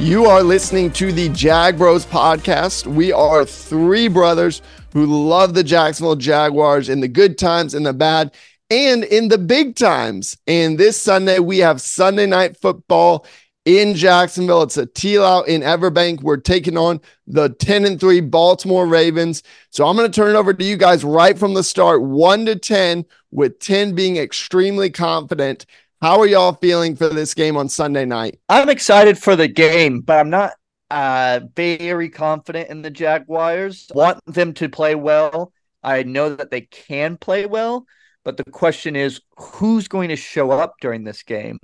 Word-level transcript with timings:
You 0.00 0.24
are 0.24 0.42
listening 0.42 0.92
to 0.92 1.12
the 1.12 1.28
Jag 1.28 1.76
Bros 1.76 2.06
podcast. 2.06 2.86
We 2.86 3.12
are 3.12 3.44
three 3.44 4.08
brothers 4.08 4.62
who 4.94 5.04
love 5.04 5.52
the 5.52 5.62
Jacksonville 5.62 6.16
Jaguars 6.16 6.88
in 6.88 7.00
the 7.00 7.06
good 7.06 7.36
times 7.36 7.74
and 7.74 7.84
the 7.84 7.92
bad 7.92 8.34
and 8.70 9.04
in 9.04 9.28
the 9.28 9.36
big 9.36 9.76
times. 9.76 10.38
And 10.46 10.78
this 10.78 10.98
Sunday, 10.98 11.38
we 11.38 11.58
have 11.58 11.82
Sunday 11.82 12.24
night 12.24 12.56
football 12.56 13.26
in 13.66 13.94
Jacksonville. 13.94 14.62
It's 14.62 14.78
a 14.78 14.86
teal 14.86 15.22
out 15.22 15.48
in 15.48 15.60
Everbank. 15.60 16.22
We're 16.22 16.38
taking 16.38 16.78
on 16.78 17.02
the 17.26 17.50
10 17.50 17.84
and 17.84 18.00
3 18.00 18.22
Baltimore 18.22 18.86
Ravens. 18.86 19.42
So 19.68 19.86
I'm 19.86 19.96
going 19.98 20.10
to 20.10 20.16
turn 20.16 20.34
it 20.34 20.38
over 20.38 20.54
to 20.54 20.64
you 20.64 20.78
guys 20.78 21.04
right 21.04 21.38
from 21.38 21.52
the 21.52 21.62
start, 21.62 22.00
1 22.00 22.46
to 22.46 22.56
10, 22.56 23.04
with 23.32 23.58
10 23.58 23.94
being 23.94 24.16
extremely 24.16 24.88
confident. 24.88 25.66
How 26.02 26.18
are 26.20 26.26
y'all 26.26 26.54
feeling 26.54 26.96
for 26.96 27.10
this 27.10 27.34
game 27.34 27.58
on 27.58 27.68
Sunday 27.68 28.06
night? 28.06 28.40
I'm 28.48 28.70
excited 28.70 29.18
for 29.18 29.36
the 29.36 29.48
game, 29.48 30.00
but 30.00 30.18
I'm 30.18 30.30
not 30.30 30.52
uh, 30.90 31.40
very 31.54 32.08
confident 32.08 32.70
in 32.70 32.80
the 32.80 32.90
Jaguars. 32.90 33.86
Want 33.94 34.18
them 34.24 34.54
to 34.54 34.70
play 34.70 34.94
well. 34.94 35.52
I 35.82 36.04
know 36.04 36.34
that 36.34 36.50
they 36.50 36.62
can 36.62 37.18
play 37.18 37.44
well, 37.44 37.84
but 38.24 38.38
the 38.38 38.44
question 38.44 38.96
is 38.96 39.20
who's 39.36 39.88
going 39.88 40.08
to 40.08 40.16
show 40.16 40.50
up 40.50 40.76
during 40.80 41.04
this 41.04 41.22
game? 41.22 41.58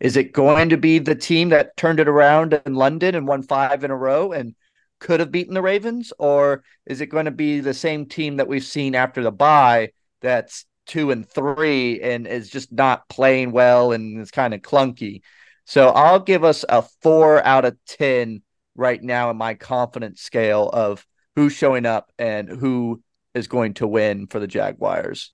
Is 0.00 0.18
it 0.18 0.34
going 0.34 0.68
to 0.68 0.76
be 0.76 0.98
the 0.98 1.14
team 1.14 1.48
that 1.48 1.74
turned 1.78 1.98
it 1.98 2.08
around 2.08 2.60
in 2.66 2.74
London 2.74 3.14
and 3.14 3.26
won 3.26 3.42
five 3.42 3.84
in 3.84 3.90
a 3.90 3.96
row 3.96 4.32
and 4.32 4.54
could 5.00 5.20
have 5.20 5.32
beaten 5.32 5.54
the 5.54 5.62
Ravens? 5.62 6.12
Or 6.18 6.62
is 6.84 7.00
it 7.00 7.06
going 7.06 7.24
to 7.24 7.30
be 7.30 7.60
the 7.60 7.72
same 7.72 8.04
team 8.04 8.36
that 8.36 8.48
we've 8.48 8.62
seen 8.62 8.94
after 8.94 9.22
the 9.22 9.32
bye 9.32 9.92
that's 10.20 10.66
two 10.88 11.12
and 11.12 11.28
three 11.28 12.00
and 12.00 12.26
is 12.26 12.50
just 12.50 12.72
not 12.72 13.08
playing 13.08 13.52
well 13.52 13.92
and 13.92 14.20
it's 14.20 14.32
kind 14.32 14.52
of 14.52 14.62
clunky. 14.62 15.20
So 15.64 15.88
I'll 15.90 16.18
give 16.18 16.42
us 16.42 16.64
a 16.68 16.82
four 17.02 17.44
out 17.44 17.64
of 17.64 17.76
10 17.86 18.42
right 18.74 19.02
now 19.02 19.30
in 19.30 19.36
my 19.36 19.54
confidence 19.54 20.22
scale 20.22 20.68
of 20.70 21.06
who's 21.36 21.52
showing 21.52 21.86
up 21.86 22.10
and 22.18 22.48
who 22.48 23.02
is 23.34 23.48
going 23.48 23.74
to 23.74 23.86
win 23.86 24.26
for 24.26 24.40
the 24.40 24.46
Jaguars. 24.46 25.32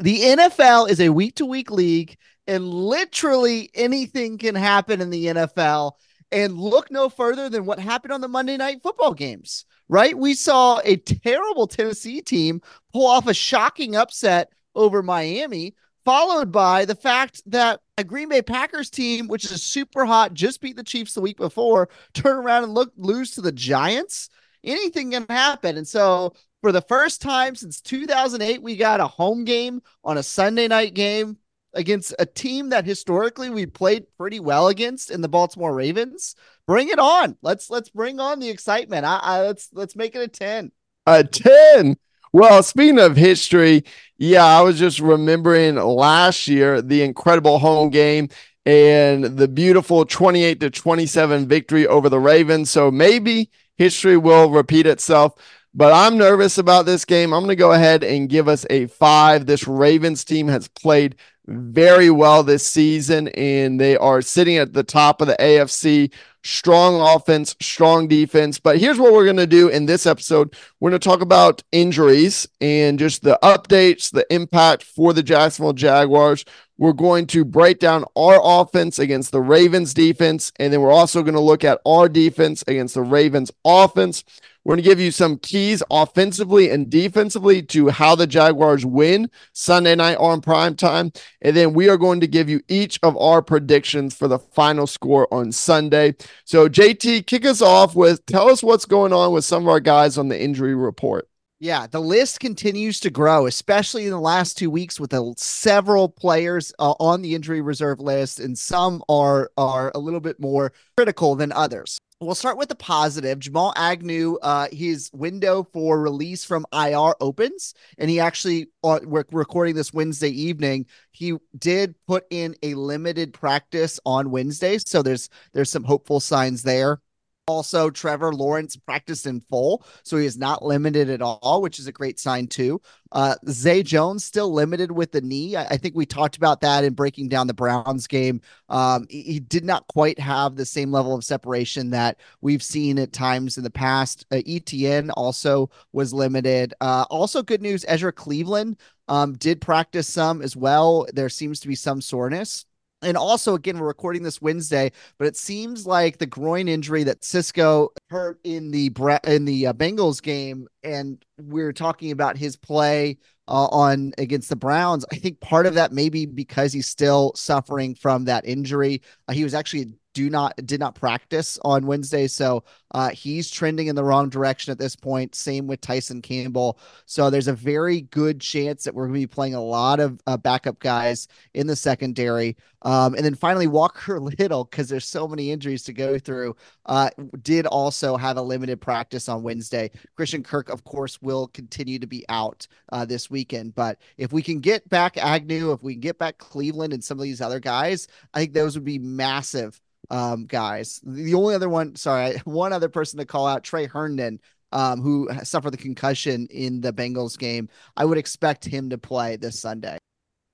The 0.00 0.20
NFL 0.20 0.88
is 0.88 1.00
a 1.00 1.10
week 1.10 1.36
to 1.36 1.46
week 1.46 1.70
league, 1.70 2.16
and 2.46 2.66
literally 2.66 3.70
anything 3.74 4.38
can 4.38 4.54
happen 4.54 5.00
in 5.00 5.10
the 5.10 5.26
NFL. 5.26 5.92
And 6.32 6.58
look 6.58 6.90
no 6.90 7.08
further 7.08 7.48
than 7.48 7.64
what 7.64 7.78
happened 7.78 8.12
on 8.12 8.20
the 8.20 8.28
Monday 8.28 8.56
night 8.56 8.82
football 8.82 9.14
games, 9.14 9.66
right? 9.88 10.16
We 10.18 10.34
saw 10.34 10.80
a 10.82 10.96
terrible 10.96 11.68
Tennessee 11.68 12.22
team 12.22 12.60
pull 12.92 13.06
off 13.06 13.28
a 13.28 13.34
shocking 13.34 13.94
upset 13.94 14.50
over 14.74 15.02
Miami, 15.02 15.74
followed 16.04 16.52
by 16.52 16.84
the 16.84 16.94
fact 16.94 17.42
that 17.46 17.80
a 17.96 18.04
Green 18.04 18.28
Bay 18.28 18.42
Packers 18.42 18.90
team, 18.90 19.28
which 19.28 19.44
is 19.44 19.62
super 19.62 20.04
hot, 20.04 20.34
just 20.34 20.60
beat 20.60 20.76
the 20.76 20.82
Chiefs 20.84 21.14
the 21.14 21.20
week 21.20 21.36
before, 21.36 21.88
turn 22.12 22.36
around 22.36 22.64
and 22.64 22.74
look 22.74 22.92
lose 22.96 23.32
to 23.32 23.40
the 23.40 23.52
Giants. 23.52 24.28
Anything 24.62 25.12
can 25.12 25.26
happen. 25.28 25.76
And 25.76 25.86
so 25.86 26.34
for 26.62 26.72
the 26.72 26.80
first 26.82 27.20
time 27.20 27.54
since 27.54 27.80
2008, 27.80 28.62
we 28.62 28.76
got 28.76 29.00
a 29.00 29.06
home 29.06 29.44
game 29.44 29.82
on 30.02 30.18
a 30.18 30.22
Sunday 30.22 30.68
night 30.68 30.94
game 30.94 31.36
against 31.74 32.14
a 32.18 32.26
team 32.26 32.70
that 32.70 32.84
historically 32.84 33.50
we 33.50 33.66
played 33.66 34.06
pretty 34.16 34.40
well 34.40 34.68
against 34.68 35.10
in 35.10 35.20
the 35.20 35.28
Baltimore 35.28 35.74
Ravens. 35.74 36.34
Bring 36.66 36.88
it 36.88 36.98
on. 36.98 37.36
Let's 37.42 37.68
let's 37.68 37.90
bring 37.90 38.20
on 38.20 38.38
the 38.38 38.48
excitement. 38.48 39.04
I, 39.04 39.18
I 39.22 39.40
let's 39.42 39.68
let's 39.72 39.96
make 39.96 40.14
it 40.14 40.22
a 40.22 40.28
10. 40.28 40.72
A 41.06 41.24
10. 41.24 41.96
Well, 42.34 42.64
speaking 42.64 42.98
of 42.98 43.16
history, 43.16 43.84
yeah, 44.18 44.44
I 44.44 44.60
was 44.62 44.76
just 44.76 44.98
remembering 44.98 45.76
last 45.76 46.48
year 46.48 46.82
the 46.82 47.02
incredible 47.02 47.60
home 47.60 47.90
game 47.90 48.28
and 48.66 49.22
the 49.22 49.46
beautiful 49.46 50.04
28 50.04 50.58
to 50.58 50.68
27 50.70 51.46
victory 51.46 51.86
over 51.86 52.08
the 52.08 52.18
Ravens. 52.18 52.70
So 52.70 52.90
maybe 52.90 53.50
history 53.76 54.16
will 54.16 54.50
repeat 54.50 54.84
itself. 54.84 55.34
But 55.74 55.92
I'm 55.92 56.18
nervous 56.18 56.58
about 56.58 56.86
this 56.86 57.04
game. 57.04 57.32
I'm 57.32 57.42
going 57.42 57.50
to 57.50 57.56
go 57.56 57.70
ahead 57.70 58.02
and 58.02 58.28
give 58.28 58.48
us 58.48 58.66
a 58.68 58.86
five. 58.88 59.46
This 59.46 59.68
Ravens 59.68 60.24
team 60.24 60.48
has 60.48 60.66
played 60.66 61.14
very 61.46 62.10
well 62.10 62.42
this 62.42 62.66
season, 62.66 63.28
and 63.28 63.80
they 63.80 63.96
are 63.96 64.22
sitting 64.22 64.56
at 64.56 64.72
the 64.72 64.82
top 64.82 65.20
of 65.20 65.28
the 65.28 65.36
AFC 65.36 66.12
strong 66.44 67.00
offense, 67.00 67.56
strong 67.60 68.06
defense. 68.06 68.60
But 68.60 68.78
here's 68.78 68.98
what 68.98 69.12
we're 69.12 69.24
going 69.24 69.36
to 69.38 69.46
do 69.46 69.68
in 69.68 69.86
this 69.86 70.06
episode 70.06 70.54
we're 70.78 70.90
going 70.90 71.00
to 71.00 71.08
talk 71.08 71.22
about 71.22 71.62
injuries 71.72 72.46
and 72.60 72.98
just 72.98 73.22
the 73.22 73.38
updates, 73.42 74.10
the 74.10 74.26
impact 74.32 74.84
for 74.84 75.12
the 75.12 75.22
Jacksonville 75.22 75.72
Jaguars. 75.72 76.44
We're 76.76 76.92
going 76.92 77.26
to 77.28 77.44
break 77.44 77.78
down 77.78 78.04
our 78.16 78.40
offense 78.42 78.98
against 78.98 79.32
the 79.32 79.40
Ravens 79.40 79.94
defense, 79.94 80.52
and 80.58 80.72
then 80.72 80.80
we're 80.80 80.92
also 80.92 81.22
going 81.22 81.34
to 81.34 81.40
look 81.40 81.64
at 81.64 81.80
our 81.86 82.08
defense 82.08 82.64
against 82.66 82.94
the 82.94 83.02
Ravens 83.02 83.50
offense. 83.64 84.24
We're 84.64 84.76
going 84.76 84.84
to 84.84 84.88
give 84.88 85.00
you 85.00 85.10
some 85.10 85.36
keys 85.38 85.82
offensively 85.90 86.70
and 86.70 86.88
defensively 86.88 87.62
to 87.64 87.88
how 87.90 88.14
the 88.14 88.26
Jaguars 88.26 88.86
win 88.86 89.30
Sunday 89.52 89.94
night 89.94 90.16
on 90.16 90.40
prime 90.40 90.74
time. 90.74 91.12
And 91.42 91.54
then 91.54 91.74
we 91.74 91.90
are 91.90 91.98
going 91.98 92.20
to 92.20 92.26
give 92.26 92.48
you 92.48 92.62
each 92.68 92.98
of 93.02 93.14
our 93.18 93.42
predictions 93.42 94.16
for 94.16 94.26
the 94.26 94.38
final 94.38 94.86
score 94.86 95.28
on 95.32 95.52
Sunday. 95.52 96.14
So, 96.46 96.68
JT, 96.70 97.26
kick 97.26 97.44
us 97.44 97.60
off 97.60 97.94
with 97.94 98.24
tell 98.24 98.48
us 98.48 98.62
what's 98.62 98.86
going 98.86 99.12
on 99.12 99.32
with 99.32 99.44
some 99.44 99.64
of 99.64 99.68
our 99.68 99.80
guys 99.80 100.16
on 100.16 100.28
the 100.28 100.40
injury 100.40 100.74
report. 100.74 101.28
Yeah, 101.60 101.86
the 101.86 102.00
list 102.00 102.40
continues 102.40 103.00
to 103.00 103.10
grow, 103.10 103.46
especially 103.46 104.04
in 104.04 104.10
the 104.10 104.20
last 104.20 104.58
two 104.58 104.70
weeks 104.70 104.98
with 104.98 105.10
the 105.10 105.34
several 105.36 106.08
players 106.08 106.72
uh, 106.78 106.94
on 106.98 107.22
the 107.22 107.34
injury 107.34 107.60
reserve 107.60 108.00
list, 108.00 108.40
and 108.40 108.58
some 108.58 109.02
are 109.08 109.50
are 109.56 109.92
a 109.94 109.98
little 109.98 110.20
bit 110.20 110.40
more 110.40 110.72
critical 110.96 111.34
than 111.36 111.52
others. 111.52 111.98
We'll 112.24 112.34
start 112.34 112.56
with 112.56 112.70
the 112.70 112.74
positive. 112.74 113.38
Jamal 113.38 113.74
Agnew, 113.76 114.38
uh, 114.40 114.68
his 114.72 115.10
window 115.12 115.62
for 115.74 116.00
release 116.00 116.42
from 116.42 116.64
IR 116.72 117.14
opens, 117.20 117.74
and 117.98 118.08
he 118.08 118.18
actually, 118.18 118.68
uh, 118.82 119.00
we're 119.04 119.24
recording 119.30 119.74
this 119.74 119.92
Wednesday 119.92 120.30
evening. 120.30 120.86
He 121.10 121.36
did 121.58 121.94
put 122.06 122.24
in 122.30 122.56
a 122.62 122.74
limited 122.74 123.34
practice 123.34 124.00
on 124.06 124.30
Wednesday, 124.30 124.78
so 124.78 125.02
there's 125.02 125.28
there's 125.52 125.70
some 125.70 125.84
hopeful 125.84 126.18
signs 126.18 126.62
there. 126.62 127.00
Also, 127.46 127.90
Trevor 127.90 128.32
Lawrence 128.32 128.74
practiced 128.74 129.26
in 129.26 129.40
full, 129.42 129.84
so 130.02 130.16
he 130.16 130.24
is 130.24 130.38
not 130.38 130.64
limited 130.64 131.10
at 131.10 131.20
all, 131.20 131.60
which 131.60 131.78
is 131.78 131.86
a 131.86 131.92
great 131.92 132.18
sign 132.18 132.46
too. 132.46 132.80
Uh, 133.12 133.34
Zay 133.50 133.82
Jones 133.82 134.24
still 134.24 134.50
limited 134.50 134.92
with 134.92 135.12
the 135.12 135.20
knee. 135.20 135.54
I, 135.54 135.64
I, 135.66 135.76
think 135.76 135.94
we 135.94 136.06
talked 136.06 136.38
about 136.38 136.62
that 136.62 136.84
in 136.84 136.94
breaking 136.94 137.28
down 137.28 137.46
the 137.46 137.52
Browns 137.52 138.06
game. 138.06 138.40
Um, 138.70 139.06
he, 139.10 139.22
he, 139.22 139.40
did 139.40 139.62
not 139.62 139.86
quite 139.88 140.18
have 140.18 140.56
the 140.56 140.64
same 140.64 140.90
level 140.90 141.14
of 141.14 141.22
separation 141.22 141.90
that 141.90 142.18
we've 142.40 142.62
seen 142.62 142.98
at 142.98 143.12
times 143.12 143.58
in 143.58 143.62
the 143.62 143.70
past. 143.70 144.24
Uh, 144.32 144.36
ETN 144.36 145.10
also 145.14 145.68
was 145.92 146.14
limited. 146.14 146.72
Uh, 146.80 147.04
also, 147.10 147.42
good 147.42 147.60
news: 147.60 147.84
Ezra 147.86 148.12
Cleveland 148.12 148.78
um, 149.08 149.34
did 149.34 149.60
practice 149.60 150.08
some 150.08 150.40
as 150.40 150.56
well. 150.56 151.06
There 151.12 151.28
seems 151.28 151.60
to 151.60 151.68
be 151.68 151.74
some 151.74 152.00
soreness. 152.00 152.64
And 153.04 153.16
also, 153.16 153.54
again, 153.54 153.78
we're 153.78 153.86
recording 153.86 154.22
this 154.22 154.40
Wednesday, 154.40 154.90
but 155.18 155.26
it 155.26 155.36
seems 155.36 155.86
like 155.86 156.18
the 156.18 156.26
groin 156.26 156.68
injury 156.68 157.04
that 157.04 157.24
Cisco 157.24 157.90
hurt 158.10 158.40
in 158.44 158.70
the 158.70 158.86
in 159.24 159.44
the 159.44 159.68
uh, 159.68 159.72
Bengals 159.72 160.22
game, 160.22 160.66
and 160.82 161.22
we're 161.38 161.72
talking 161.72 162.10
about 162.10 162.36
his 162.36 162.56
play 162.56 163.18
uh, 163.46 163.66
on 163.66 164.12
against 164.18 164.48
the 164.48 164.56
Browns. 164.56 165.04
I 165.12 165.16
think 165.16 165.40
part 165.40 165.66
of 165.66 165.74
that 165.74 165.92
may 165.92 166.08
be 166.08 166.26
because 166.26 166.72
he's 166.72 166.88
still 166.88 167.32
suffering 167.34 167.94
from 167.94 168.24
that 168.24 168.46
injury. 168.46 169.02
Uh, 169.28 169.32
he 169.32 169.44
was 169.44 169.54
actually 169.54 169.92
do 170.14 170.30
not 170.30 170.54
did 170.64 170.80
not 170.80 170.94
practice 170.94 171.58
on 171.64 171.86
Wednesday, 171.86 172.26
so 172.26 172.64
uh, 172.94 173.10
he's 173.10 173.50
trending 173.50 173.88
in 173.88 173.96
the 173.96 174.04
wrong 174.04 174.28
direction 174.28 174.70
at 174.70 174.78
this 174.78 174.94
point. 174.94 175.34
Same 175.34 175.66
with 175.66 175.80
Tyson 175.80 176.22
Campbell. 176.22 176.78
So 177.06 177.28
there's 177.28 177.48
a 177.48 177.52
very 177.52 178.02
good 178.02 178.40
chance 178.40 178.84
that 178.84 178.94
we're 178.94 179.08
going 179.08 179.14
to 179.14 179.20
be 179.20 179.26
playing 179.26 179.54
a 179.54 179.62
lot 179.62 179.98
of 179.98 180.20
uh, 180.28 180.36
backup 180.36 180.78
guys 180.78 181.26
in 181.54 181.66
the 181.66 181.74
secondary. 181.74 182.56
Um, 182.82 183.14
and 183.14 183.24
then 183.24 183.34
finally, 183.34 183.66
Walker 183.66 184.20
Little, 184.38 184.64
because 184.64 184.88
there's 184.88 185.08
so 185.08 185.26
many 185.26 185.50
injuries 185.50 185.82
to 185.84 185.92
go 185.92 186.18
through, 186.18 186.54
uh, 186.86 187.10
did 187.42 187.66
also 187.66 188.16
have 188.16 188.36
a 188.36 188.42
limited 188.42 188.80
practice 188.80 189.28
on 189.28 189.42
Wednesday. 189.42 189.90
Christian 190.14 190.44
Kirk, 190.44 190.68
of 190.68 190.84
course, 190.84 191.20
will 191.20 191.48
continue 191.48 191.98
to 191.98 192.06
be 192.06 192.24
out 192.28 192.66
uh, 192.92 193.04
this 193.04 193.28
weekend. 193.28 193.74
But 193.74 193.98
if 194.18 194.32
we 194.32 194.42
can 194.42 194.60
get 194.60 194.88
back 194.88 195.16
Agnew, 195.16 195.72
if 195.72 195.82
we 195.82 195.94
can 195.94 196.00
get 196.00 196.18
back 196.18 196.38
Cleveland 196.38 196.92
and 196.92 197.02
some 197.02 197.18
of 197.18 197.24
these 197.24 197.40
other 197.40 197.58
guys, 197.58 198.06
I 198.34 198.38
think 198.38 198.52
those 198.52 198.76
would 198.76 198.84
be 198.84 198.98
massive 199.00 199.80
um, 200.10 200.46
guys. 200.46 201.00
The 201.04 201.34
only 201.34 201.54
other 201.54 201.68
one, 201.68 201.96
sorry, 201.96 202.36
one 202.44 202.72
other 202.72 202.88
person 202.88 203.18
to 203.18 203.26
call 203.26 203.46
out, 203.46 203.64
Tre 203.64 203.86
Herndon, 203.86 204.40
um, 204.72 205.00
who 205.00 205.28
suffered 205.42 205.70
the 205.70 205.78
concussion 205.78 206.46
in 206.50 206.80
the 206.80 206.92
Bengals 206.92 207.38
game. 207.38 207.68
I 207.96 208.04
would 208.04 208.18
expect 208.18 208.64
him 208.64 208.90
to 208.90 208.98
play 208.98 209.36
this 209.36 209.60
Sunday. 209.60 209.98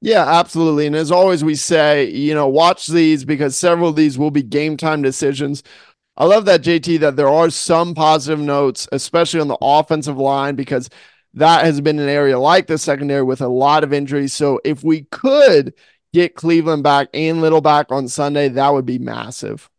Yeah, 0.02 0.26
absolutely. 0.26 0.86
And 0.86 0.96
as 0.96 1.12
always, 1.12 1.44
we 1.44 1.54
say, 1.54 2.08
you 2.10 2.34
know, 2.34 2.48
watch 2.48 2.86
these 2.86 3.24
because 3.24 3.56
several 3.56 3.90
of 3.90 3.96
these 3.96 4.18
will 4.18 4.30
be 4.30 4.42
game 4.42 4.76
time 4.76 5.02
decisions. 5.02 5.62
I 6.16 6.24
love 6.24 6.46
that, 6.46 6.62
JT, 6.62 7.00
that 7.00 7.16
there 7.16 7.28
are 7.28 7.50
some 7.50 7.94
positive 7.94 8.40
notes, 8.40 8.88
especially 8.92 9.40
on 9.40 9.48
the 9.48 9.58
offensive 9.60 10.16
line, 10.18 10.54
because 10.54 10.88
that 11.34 11.64
has 11.64 11.80
been 11.80 11.98
an 11.98 12.08
area 12.08 12.38
like 12.38 12.66
the 12.66 12.78
secondary 12.78 13.22
with 13.22 13.40
a 13.40 13.48
lot 13.48 13.84
of 13.84 13.92
injuries. 13.92 14.32
So 14.32 14.60
if 14.64 14.82
we 14.82 15.02
could 15.10 15.74
get 16.12 16.34
Cleveland 16.34 16.82
back 16.82 17.08
and 17.14 17.40
Little 17.40 17.60
back 17.60 17.90
on 17.90 18.08
Sunday, 18.08 18.48
that 18.48 18.72
would 18.72 18.86
be 18.86 18.98
massive. 18.98 19.70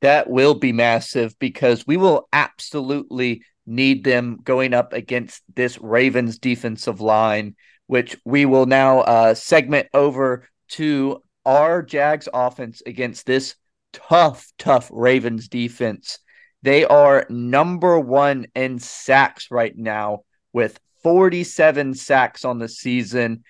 That 0.00 0.30
will 0.30 0.54
be 0.54 0.72
massive 0.72 1.38
because 1.38 1.86
we 1.86 1.96
will 1.96 2.28
absolutely 2.32 3.42
need 3.66 4.04
them 4.04 4.38
going 4.42 4.74
up 4.74 4.92
against 4.92 5.42
this 5.54 5.78
Ravens 5.80 6.38
defensive 6.38 7.00
line, 7.00 7.56
which 7.86 8.16
we 8.24 8.46
will 8.46 8.66
now 8.66 9.00
uh, 9.00 9.34
segment 9.34 9.88
over 9.92 10.48
to 10.68 11.22
our 11.44 11.82
Jags 11.82 12.28
offense 12.32 12.82
against 12.86 13.26
this 13.26 13.56
tough, 13.92 14.52
tough 14.58 14.90
Ravens 14.92 15.48
defense. 15.48 16.18
They 16.62 16.84
are 16.84 17.26
number 17.28 17.98
one 17.98 18.46
in 18.54 18.78
sacks 18.78 19.50
right 19.50 19.76
now 19.76 20.20
with 20.52 20.78
47 21.02 21.94
sacks 21.94 22.44
on 22.44 22.58
the 22.58 22.68
season. 22.68 23.44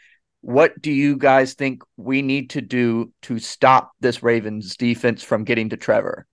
What 0.49 0.81
do 0.81 0.91
you 0.91 1.19
guys 1.19 1.53
think 1.53 1.83
we 1.99 2.23
need 2.23 2.49
to 2.51 2.63
do 2.63 3.13
to 3.21 3.39
stop 3.39 3.93
this 4.01 4.23
Ravens 4.23 4.79
defense 4.79 5.23
from 5.23 5.45
getting 5.45 5.69
to 5.69 5.77
Trevor? 5.77 6.27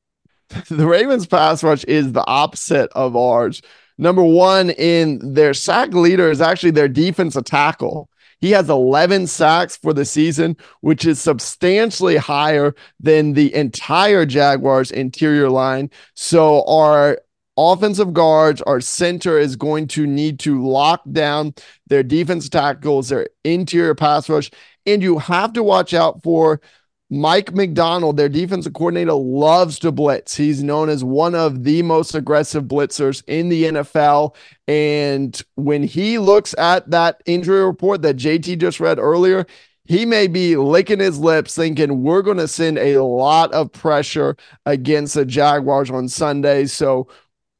The 0.69 0.87
Ravens 0.87 1.27
pass 1.27 1.61
rush 1.65 1.83
is 1.83 2.13
the 2.13 2.25
opposite 2.25 2.89
of 2.93 3.17
ours. 3.17 3.61
Number 3.97 4.23
one 4.23 4.69
in 4.69 5.33
their 5.33 5.53
sack 5.53 5.93
leader 5.93 6.31
is 6.31 6.39
actually 6.39 6.71
their 6.71 6.87
defensive 6.87 7.43
tackle. 7.43 8.07
He 8.39 8.51
has 8.51 8.69
11 8.69 9.27
sacks 9.27 9.75
for 9.75 9.91
the 9.91 10.05
season, 10.05 10.55
which 10.79 11.05
is 11.05 11.19
substantially 11.19 12.15
higher 12.15 12.73
than 13.01 13.33
the 13.33 13.53
entire 13.53 14.25
Jaguars 14.25 14.91
interior 14.91 15.49
line. 15.49 15.89
So 16.13 16.63
our 16.67 17.19
offensive 17.57 18.13
guards, 18.13 18.61
our 18.63 18.81
center 18.81 19.37
is 19.37 19.55
going 19.55 19.87
to 19.89 20.05
need 20.05 20.39
to 20.39 20.65
lock 20.65 21.01
down 21.11 21.53
their 21.87 22.03
defense 22.03 22.49
tackles, 22.49 23.09
their 23.09 23.27
interior 23.43 23.95
pass 23.95 24.29
rush, 24.29 24.51
and 24.85 25.01
you 25.01 25.19
have 25.19 25.53
to 25.53 25.63
watch 25.63 25.93
out 25.93 26.21
for 26.23 26.61
Mike 27.09 27.53
Macdonald, 27.53 28.17
their 28.17 28.29
defensive 28.29 28.73
coordinator, 28.73 29.13
loves 29.13 29.77
to 29.79 29.91
blitz. 29.91 30.35
He's 30.35 30.63
known 30.63 30.89
as 30.89 31.03
one 31.03 31.35
of 31.35 31.63
the 31.63 31.83
most 31.83 32.15
aggressive 32.15 32.63
blitzers 32.63 33.23
in 33.27 33.49
the 33.49 33.65
NFL. 33.65 34.35
And 34.67 35.39
when 35.53 35.83
he 35.83 36.17
looks 36.17 36.55
at 36.57 36.89
that 36.89 37.21
injury 37.25 37.63
report 37.63 38.01
that 38.01 38.17
JT 38.17 38.59
just 38.59 38.79
read 38.79 38.97
earlier, 38.97 39.45
he 39.85 40.03
may 40.03 40.25
be 40.25 40.57
licking 40.57 40.99
his 40.99 41.19
lips 41.19 41.55
thinking 41.55 42.01
we're 42.01 42.23
going 42.23 42.37
to 42.37 42.47
send 42.47 42.79
a 42.79 43.03
lot 43.03 43.53
of 43.53 43.71
pressure 43.71 44.35
against 44.65 45.13
the 45.13 45.25
Jaguars 45.25 45.91
on 45.91 46.07
Sunday. 46.07 46.65
So 46.65 47.07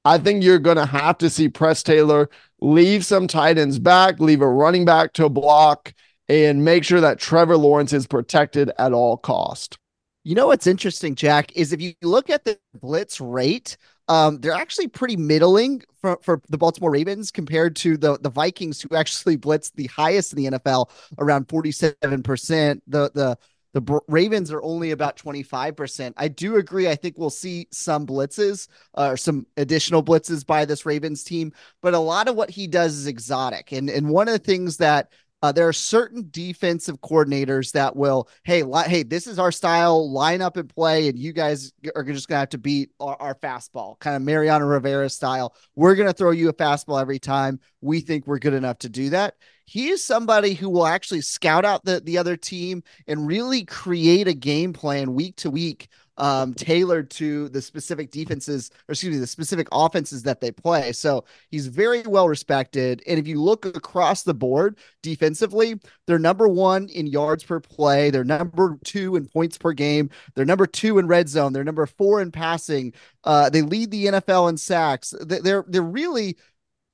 I 0.06 0.19
think 0.19 0.44
you're 0.44 0.60
going 0.60 0.78
to 0.78 0.86
have 0.86 1.18
to 1.18 1.30
see 1.30 1.50
Press 1.50 1.81
Taylor 1.81 2.30
leave 2.62 3.04
some 3.04 3.28
tight 3.28 3.57
ends 3.57 3.80
back, 3.80 4.19
leave 4.19 4.42
a 4.42 4.48
running 4.48 4.86
back 4.86 5.13
to 5.13 5.28
block 5.30 5.94
and 6.30 6.63
make 6.63 6.84
sure 6.84 7.02
that 7.02 7.19
Trevor 7.19 7.57
Lawrence 7.57 7.92
is 7.92 8.07
protected 8.07 8.72
at 8.78 8.94
all 8.94 9.18
cost. 9.18 9.78
You 10.24 10.36
know 10.36 10.48
what's 10.48 10.68
interesting, 10.68 11.16
Jack, 11.16 11.56
is 11.56 11.74
if 11.74 11.81
you 11.81 11.94
look 12.02 12.30
at 12.30 12.46
the 12.46 12.57
blitz 12.80 13.19
rate, 13.19 13.78
um, 14.07 14.40
they're 14.40 14.54
actually 14.54 14.88
pretty 14.88 15.16
middling 15.16 15.81
for, 16.02 16.19
for 16.22 16.42
the 16.50 16.58
Baltimore 16.58 16.92
Ravens 16.92 17.31
compared 17.31 17.75
to 17.78 17.98
the, 17.98 18.18
the 18.19 18.30
Vikings, 18.30 18.81
who 18.81 18.96
actually 18.96 19.36
blitz 19.36 19.72
the 19.72 19.88
highest 19.88 20.34
in 20.34 20.44
the 20.44 20.60
NFL, 20.60 20.90
around 21.18 21.48
47%. 21.48 22.81
The 22.88 23.12
the 23.13 23.38
the 23.75 24.00
Ravens 24.07 24.54
are 24.54 24.62
only 24.63 24.92
about 24.92 25.18
25%. 25.18 26.13
I 26.16 26.30
do 26.30 26.56
agree. 26.56 26.88
I 26.88 26.95
think 26.95 27.18
we'll 27.18 27.30
see 27.30 27.68
some 27.72 28.07
blitzes 28.07 28.69
uh, 28.98 29.10
or 29.10 29.18
some 29.18 29.45
additional 29.57 30.01
blitzes 30.01 30.45
by 30.45 30.63
this 30.63 30.86
Ravens 30.86 31.25
team, 31.25 31.51
but 31.81 31.94
a 31.94 32.00
lot 32.00 32.30
of 32.30 32.38
what 32.38 32.50
he 32.50 32.68
does 32.68 32.95
is 32.95 33.06
exotic. 33.06 33.74
And 33.74 33.89
and 33.89 34.10
one 34.10 34.30
of 34.30 34.31
the 34.31 34.39
things 34.39 34.77
that 34.77 35.12
uh, 35.42 35.51
there 35.51 35.68
are 35.68 35.74
certain 35.74 36.25
defensive 36.31 37.01
coordinators 37.01 37.74
that 37.74 37.98
will, 37.98 38.30
hey, 38.45 38.63
li- 38.63 38.88
hey, 38.88 39.04
this 39.04 39.27
is 39.27 39.39
our 39.39 39.51
style, 39.51 40.10
line 40.10 40.42
up 40.42 40.56
and 40.56 40.74
play, 40.74 41.10
and 41.10 41.19
you 41.19 41.33
guys 41.33 41.74
are 41.98 42.04
just 42.06 42.30
gonna 42.30 42.39
have 42.39 42.50
to 42.50 42.57
beat 42.57 42.92
our, 43.01 43.18
our 43.19 43.36
fastball, 43.36 44.00
kind 44.00 44.16
of 44.16 44.22
Mariano 44.22 44.66
Rivera 44.66 45.10
style. 45.10 45.54
We're 45.75 45.95
gonna 45.95 46.13
throw 46.13 46.31
you 46.31 46.48
a 46.48 46.54
fastball 46.54 47.01
every 47.01 47.19
time. 47.19 47.60
We 47.81 48.00
think 48.00 48.25
we're 48.25 48.39
good 48.39 48.54
enough 48.54 48.80
to 48.80 48.89
do 48.89 49.10
that. 49.10 49.36
He 49.65 49.89
is 49.89 50.03
somebody 50.03 50.53
who 50.53 50.69
will 50.69 50.88
actually 50.88 51.21
scout 51.21 51.65
out 51.65 51.85
the 51.85 52.00
the 52.00 52.17
other 52.17 52.38
team 52.38 52.83
and 53.07 53.27
really 53.27 53.65
create 53.65 54.27
a 54.27 54.33
game 54.33 54.73
plan 54.73 55.13
week 55.13 55.35
to 55.38 55.50
week 55.50 55.89
um, 56.17 56.53
tailored 56.53 57.09
to 57.12 57.50
the 57.50 57.62
specific 57.62 58.12
defenses, 58.12 58.71
or 58.88 58.94
excuse 58.94 59.13
me, 59.13 59.19
the 59.19 59.27
specific 59.27 59.67
offenses 59.71 60.23
that 60.23 60.39
they 60.39 60.51
play. 60.51 60.91
So 60.91 61.25
he's 61.50 61.67
very 61.67 62.01
well 62.03 62.29
respected. 62.29 63.03
And 63.07 63.19
if 63.19 63.27
you 63.27 63.41
look 63.41 63.65
across 63.65 64.23
the 64.23 64.33
board 64.33 64.77
defensively, 65.03 65.79
they're 66.07 66.19
number 66.19 66.47
one 66.47 66.88
in 66.89 67.07
yards 67.07 67.44
per 67.44 67.59
play. 67.59 68.09
They're 68.09 68.23
number 68.23 68.77
two 68.83 69.15
in 69.15 69.27
points 69.27 69.57
per 69.57 69.73
game. 69.73 70.09
They're 70.35 70.45
number 70.45 70.67
two 70.67 71.00
in 71.00 71.07
red 71.07 71.27
zone. 71.27 71.53
They're 71.53 71.63
number 71.63 71.85
four 71.85 72.21
in 72.21 72.31
passing. 72.31 72.94
Uh, 73.23 73.50
they 73.50 73.62
lead 73.62 73.91
the 73.91 74.06
NFL 74.06 74.50
in 74.50 74.57
sacks. 74.57 75.13
They're 75.19 75.65
they're 75.67 75.81
really 75.81 76.38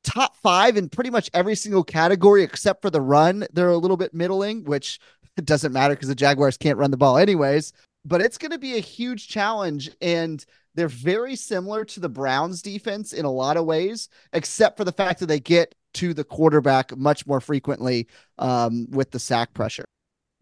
top 0.03 0.35
five 0.37 0.77
in 0.77 0.89
pretty 0.89 1.09
much 1.09 1.29
every 1.33 1.55
single 1.55 1.83
category 1.83 2.43
except 2.43 2.81
for 2.81 2.89
the 2.89 3.01
run. 3.01 3.45
They're 3.53 3.69
a 3.69 3.77
little 3.77 3.97
bit 3.97 4.13
middling, 4.13 4.63
which 4.63 4.99
doesn't 5.43 5.73
matter 5.73 5.95
because 5.95 6.09
the 6.09 6.15
Jaguars 6.15 6.57
can't 6.57 6.77
run 6.77 6.91
the 6.91 6.97
ball 6.97 7.17
anyways 7.17 7.73
but 8.05 8.21
it's 8.21 8.37
going 8.37 8.51
to 8.51 8.57
be 8.57 8.77
a 8.77 8.81
huge 8.81 9.27
challenge. 9.27 9.89
And 10.01 10.43
they're 10.75 10.87
very 10.87 11.35
similar 11.35 11.85
to 11.85 11.99
the 11.99 12.09
Browns 12.09 12.61
defense 12.61 13.13
in 13.13 13.25
a 13.25 13.31
lot 13.31 13.57
of 13.57 13.65
ways, 13.65 14.09
except 14.33 14.77
for 14.77 14.85
the 14.85 14.91
fact 14.91 15.19
that 15.19 15.25
they 15.25 15.39
get 15.39 15.75
to 15.95 16.13
the 16.13 16.23
quarterback 16.23 16.95
much 16.95 17.27
more 17.27 17.41
frequently 17.41 18.07
um, 18.39 18.87
with 18.89 19.11
the 19.11 19.19
sack 19.19 19.53
pressure. 19.53 19.85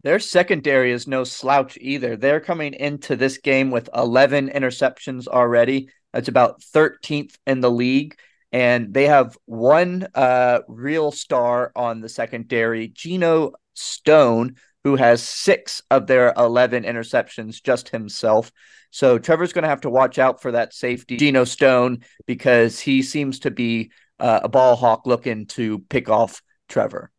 Their 0.02 0.20
secondary 0.20 0.92
is 0.92 1.06
no 1.06 1.24
slouch 1.24 1.76
either. 1.80 2.16
They're 2.16 2.40
coming 2.40 2.74
into 2.74 3.16
this 3.16 3.36
game 3.36 3.70
with 3.70 3.90
11 3.94 4.48
interceptions 4.48 5.26
already. 5.26 5.90
That's 6.12 6.28
about 6.28 6.60
13th 6.60 7.34
in 7.46 7.60
the 7.60 7.70
league. 7.70 8.18
And 8.52 8.92
they 8.92 9.06
have 9.06 9.36
one 9.46 10.08
uh, 10.14 10.60
real 10.66 11.12
star 11.12 11.70
on 11.76 12.00
the 12.00 12.08
secondary, 12.08 12.88
Geno 12.88 13.52
Stone, 13.74 14.56
who 14.84 14.96
has 14.96 15.22
six 15.22 15.82
of 15.90 16.06
their 16.06 16.32
11 16.36 16.84
interceptions 16.84 17.62
just 17.62 17.90
himself. 17.90 18.50
So 18.90 19.18
Trevor's 19.18 19.52
going 19.52 19.62
to 19.62 19.68
have 19.68 19.82
to 19.82 19.90
watch 19.90 20.18
out 20.18 20.42
for 20.42 20.52
that 20.52 20.74
safety, 20.74 21.16
Geno 21.16 21.44
Stone, 21.44 22.04
because 22.26 22.80
he 22.80 23.02
seems 23.02 23.40
to 23.40 23.50
be 23.50 23.92
uh, 24.18 24.40
a 24.42 24.48
ball 24.48 24.74
hawk 24.76 25.06
looking 25.06 25.46
to 25.46 25.78
pick 25.90 26.08
off 26.08 26.42
Trevor. 26.68 27.10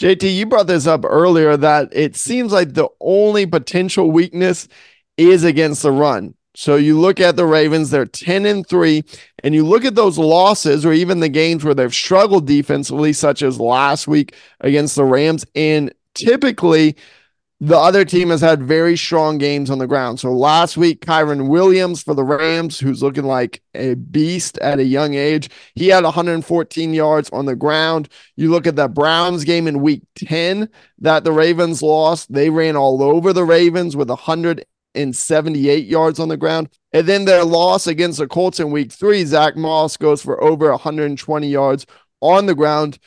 JT, 0.00 0.34
you 0.34 0.46
brought 0.46 0.66
this 0.66 0.86
up 0.86 1.04
earlier 1.04 1.56
that 1.56 1.90
it 1.92 2.16
seems 2.16 2.52
like 2.52 2.74
the 2.74 2.88
only 3.00 3.46
potential 3.46 4.10
weakness 4.10 4.66
is 5.16 5.44
against 5.44 5.82
the 5.82 5.92
run. 5.92 6.34
So 6.54 6.76
you 6.76 7.00
look 7.00 7.18
at 7.18 7.36
the 7.36 7.46
Ravens, 7.46 7.90
they're 7.90 8.04
10 8.04 8.44
and 8.46 8.66
3, 8.66 9.02
and 9.42 9.54
you 9.54 9.66
look 9.66 9.84
at 9.84 9.94
those 9.94 10.18
losses 10.18 10.84
or 10.84 10.92
even 10.92 11.20
the 11.20 11.28
games 11.28 11.64
where 11.64 11.74
they've 11.74 11.94
struggled 11.94 12.46
defensively, 12.46 13.12
such 13.12 13.42
as 13.42 13.58
last 13.58 14.06
week 14.06 14.34
against 14.60 14.96
the 14.96 15.04
Rams, 15.04 15.46
and 15.54 15.92
typically 16.14 16.96
the 17.62 17.78
other 17.78 18.04
team 18.04 18.30
has 18.30 18.40
had 18.40 18.60
very 18.60 18.96
strong 18.96 19.38
games 19.38 19.70
on 19.70 19.78
the 19.78 19.86
ground. 19.86 20.18
So 20.18 20.32
last 20.32 20.76
week, 20.76 21.06
Kyren 21.06 21.48
Williams 21.48 22.02
for 22.02 22.12
the 22.12 22.24
Rams, 22.24 22.80
who's 22.80 23.04
looking 23.04 23.22
like 23.22 23.62
a 23.72 23.94
beast 23.94 24.58
at 24.58 24.80
a 24.80 24.84
young 24.84 25.14
age, 25.14 25.48
he 25.76 25.86
had 25.86 26.02
114 26.02 26.92
yards 26.92 27.30
on 27.30 27.46
the 27.46 27.54
ground. 27.54 28.08
You 28.34 28.50
look 28.50 28.66
at 28.66 28.74
the 28.74 28.88
Browns 28.88 29.44
game 29.44 29.68
in 29.68 29.80
week 29.80 30.02
10 30.16 30.68
that 30.98 31.22
the 31.22 31.30
Ravens 31.30 31.82
lost, 31.82 32.32
they 32.32 32.50
ran 32.50 32.76
all 32.76 33.00
over 33.00 33.32
the 33.32 33.44
Ravens 33.44 33.94
with 33.94 34.08
178 34.94 35.86
yards 35.86 36.18
on 36.18 36.28
the 36.28 36.36
ground. 36.36 36.68
And 36.92 37.06
then 37.06 37.24
their 37.24 37.44
loss 37.44 37.86
against 37.86 38.18
the 38.18 38.26
Colts 38.26 38.60
in 38.60 38.70
week 38.70 38.92
three, 38.92 39.24
Zack 39.24 39.56
Moss 39.56 39.96
goes 39.96 40.22
for 40.22 40.42
over 40.42 40.70
120 40.70 41.48
yards 41.48 41.86
on 42.20 42.46
the 42.46 42.54
ground. 42.54 42.98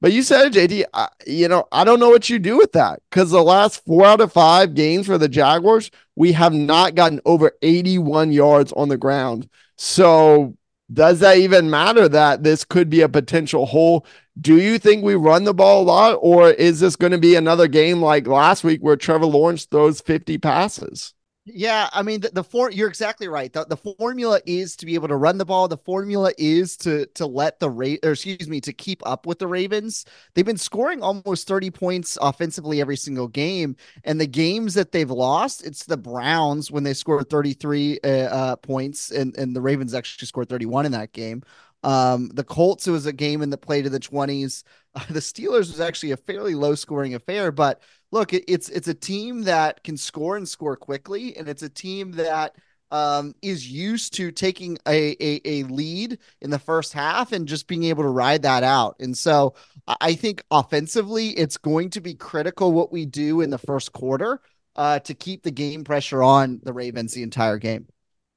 But 0.00 0.12
you 0.12 0.24
said 0.24 0.52
JD, 0.52 0.84
I, 0.92 1.08
you 1.28 1.46
know, 1.46 1.68
I 1.70 1.84
don't 1.84 2.00
know 2.00 2.10
what 2.10 2.28
you 2.28 2.40
do 2.40 2.56
with 2.56 2.72
that 2.72 3.00
because 3.08 3.30
the 3.30 3.40
last 3.40 3.84
four 3.84 4.04
out 4.04 4.20
of 4.20 4.32
five 4.32 4.74
games 4.74 5.06
for 5.06 5.16
the 5.16 5.28
Jaguars, 5.28 5.92
we 6.16 6.32
have 6.32 6.52
not 6.52 6.96
gotten 6.96 7.20
over 7.24 7.52
81 7.62 8.32
yards 8.32 8.72
on 8.72 8.88
the 8.88 8.96
ground. 8.96 9.48
So, 9.76 10.56
does 10.92 11.20
that 11.20 11.38
even 11.38 11.70
matter 11.70 12.08
that 12.08 12.42
this 12.42 12.64
could 12.64 12.90
be 12.90 13.00
a 13.00 13.08
potential 13.08 13.64
hole? 13.64 14.04
Do 14.40 14.56
you 14.56 14.78
think 14.78 15.04
we 15.04 15.14
run 15.14 15.44
the 15.44 15.54
ball 15.54 15.82
a 15.82 15.84
lot, 15.84 16.18
or 16.20 16.50
is 16.50 16.80
this 16.80 16.96
going 16.96 17.12
to 17.12 17.18
be 17.18 17.36
another 17.36 17.68
game 17.68 18.02
like 18.02 18.26
last 18.26 18.64
week 18.64 18.80
where 18.80 18.96
Trevor 18.96 19.26
Lawrence 19.26 19.66
throws 19.66 20.00
50 20.00 20.36
passes? 20.38 21.14
Yeah, 21.44 21.90
I 21.92 22.02
mean 22.02 22.20
the, 22.20 22.28
the 22.30 22.70
you're 22.72 22.88
exactly 22.88 23.26
right. 23.26 23.52
The, 23.52 23.64
the 23.64 23.76
formula 23.76 24.40
is 24.46 24.76
to 24.76 24.86
be 24.86 24.94
able 24.94 25.08
to 25.08 25.16
run 25.16 25.38
the 25.38 25.44
ball. 25.44 25.66
The 25.66 25.76
formula 25.76 26.30
is 26.38 26.76
to 26.78 27.06
to 27.14 27.26
let 27.26 27.58
the 27.58 27.68
rate 27.68 27.98
or 28.04 28.12
excuse 28.12 28.48
me 28.48 28.60
to 28.60 28.72
keep 28.72 29.04
up 29.04 29.26
with 29.26 29.40
the 29.40 29.48
Ravens. 29.48 30.04
They've 30.34 30.46
been 30.46 30.56
scoring 30.56 31.02
almost 31.02 31.48
30 31.48 31.70
points 31.72 32.16
offensively 32.22 32.80
every 32.80 32.96
single 32.96 33.26
game, 33.26 33.74
and 34.04 34.20
the 34.20 34.26
games 34.28 34.74
that 34.74 34.92
they've 34.92 35.10
lost, 35.10 35.66
it's 35.66 35.84
the 35.84 35.96
Browns 35.96 36.70
when 36.70 36.84
they 36.84 36.94
scored 36.94 37.28
33 37.28 37.98
uh, 38.04 38.08
uh, 38.08 38.56
points, 38.56 39.10
and 39.10 39.36
and 39.36 39.56
the 39.56 39.60
Ravens 39.60 39.94
actually 39.94 40.26
scored 40.28 40.48
31 40.48 40.86
in 40.86 40.92
that 40.92 41.12
game. 41.12 41.42
Um, 41.82 42.30
the 42.34 42.44
Colts, 42.44 42.86
it 42.86 42.92
was 42.92 43.06
a 43.06 43.12
game 43.12 43.42
in 43.42 43.50
the 43.50 43.58
play 43.58 43.82
to 43.82 43.90
the 43.90 44.00
20s. 44.00 44.62
Uh, 44.94 45.04
the 45.10 45.20
Steelers 45.20 45.68
was 45.70 45.80
actually 45.80 46.12
a 46.12 46.16
fairly 46.16 46.54
low 46.54 46.74
scoring 46.74 47.14
affair, 47.14 47.50
but 47.50 47.80
look, 48.10 48.32
it, 48.32 48.44
it's 48.46 48.68
it's 48.68 48.88
a 48.88 48.94
team 48.94 49.42
that 49.42 49.82
can 49.84 49.96
score 49.96 50.36
and 50.36 50.48
score 50.48 50.76
quickly, 50.76 51.36
and 51.36 51.48
it's 51.48 51.62
a 51.62 51.68
team 51.68 52.12
that 52.12 52.56
um, 52.92 53.34
is 53.40 53.68
used 53.68 54.12
to 54.14 54.30
taking 54.30 54.76
a, 54.86 55.16
a, 55.18 55.40
a 55.46 55.62
lead 55.64 56.18
in 56.42 56.50
the 56.50 56.58
first 56.58 56.92
half 56.92 57.32
and 57.32 57.48
just 57.48 57.66
being 57.66 57.84
able 57.84 58.02
to 58.02 58.10
ride 58.10 58.42
that 58.42 58.62
out. 58.62 58.96
And 59.00 59.16
so 59.16 59.54
I 60.00 60.12
think 60.14 60.44
offensively, 60.50 61.30
it's 61.30 61.56
going 61.56 61.88
to 61.90 62.02
be 62.02 62.14
critical 62.14 62.70
what 62.72 62.92
we 62.92 63.06
do 63.06 63.40
in 63.40 63.48
the 63.48 63.56
first 63.56 63.92
quarter 63.94 64.42
uh, 64.76 64.98
to 65.00 65.14
keep 65.14 65.42
the 65.42 65.50
game 65.50 65.84
pressure 65.84 66.22
on 66.22 66.60
the 66.62 66.74
Ravens 66.74 67.14
the 67.14 67.22
entire 67.22 67.56
game. 67.56 67.86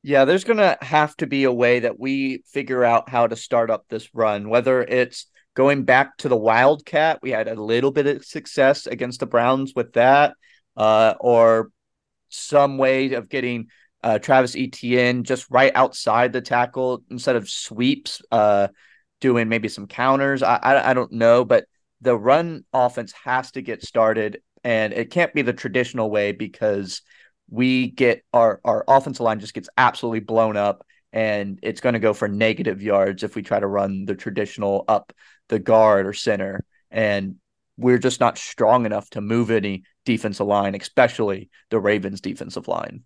Yeah, 0.08 0.26
there's 0.26 0.44
going 0.44 0.58
to 0.58 0.78
have 0.82 1.18
to 1.18 1.26
be 1.26 1.46
a 1.46 1.52
way 1.52 1.80
that 1.80 2.00
we 2.00 2.44
figure 2.46 2.84
out 2.84 3.10
how 3.10 3.26
to 3.26 3.36
start 3.36 3.72
up 3.72 3.86
this 3.90 4.14
run, 4.14 4.50
whether 4.50 4.84
it's 4.84 5.26
going 5.56 5.84
back 5.84 6.16
to 6.18 6.30
the 6.30 6.38
Wildcat. 6.38 7.22
We 7.24 7.32
had 7.32 7.48
a 7.48 7.60
little 7.60 7.90
bit 7.90 8.06
of 8.06 8.24
success 8.24 8.86
against 8.86 9.20
the 9.20 9.26
Browns 9.26 9.74
with 9.76 9.94
that, 9.94 10.36
uh, 10.78 11.16
or 11.20 11.72
some 12.30 12.78
way 12.78 13.14
of 13.14 13.30
getting 13.30 13.70
uh, 14.04 14.20
Travis 14.20 14.56
Etienne 14.56 15.24
just 15.24 15.48
right 15.50 15.72
outside 15.74 16.34
the 16.34 16.42
tackle 16.42 17.02
instead 17.10 17.36
of 17.36 17.50
sweeps, 17.50 18.22
uh, 18.32 18.68
doing 19.22 19.50
maybe 19.50 19.70
some 19.70 19.88
counters. 19.88 20.44
I, 20.44 20.58
I, 20.58 20.92
I 20.92 20.94
don't 20.94 21.14
know, 21.14 21.44
but 21.44 21.66
the 22.02 22.16
run 22.16 22.64
offense 22.74 23.12
has 23.24 23.50
to 23.54 23.64
get 23.64 23.84
started, 23.84 24.44
and 24.64 24.94
it 24.94 25.10
can't 25.10 25.34
be 25.34 25.42
the 25.42 25.52
traditional 25.52 26.12
way 26.12 26.32
because 26.32 27.02
we 27.50 27.88
get 27.88 28.24
our 28.34 28.60
our 28.64 28.84
offensive 28.88 29.24
line 29.24 29.40
just 29.40 29.54
gets 29.54 29.70
absolutely 29.78 30.22
blown 30.22 30.58
up, 30.58 30.86
and 31.14 31.60
it's 31.62 31.82
going 31.82 31.94
to 31.94 32.00
go 32.00 32.14
for 32.14 32.28
negative 32.28 32.82
yards 32.82 33.24
if 33.24 33.36
we 33.36 33.42
try 33.42 33.60
to 33.60 33.68
run 33.68 34.06
the 34.06 34.16
traditional 34.16 34.86
up 34.88 35.14
the 35.50 35.60
guard 35.60 36.08
or 36.08 36.14
center, 36.14 36.66
and 36.92 37.36
we're 37.78 38.00
just 38.00 38.20
not 38.20 38.38
strong 38.38 38.86
enough 38.86 39.10
to 39.12 39.22
move 39.22 39.52
any 39.52 39.84
defensive 40.06 40.48
line, 40.48 40.75
especially 40.75 41.50
the 41.70 41.80
Ravens 41.80 42.22
defensive 42.22 42.68
line. 42.68 43.04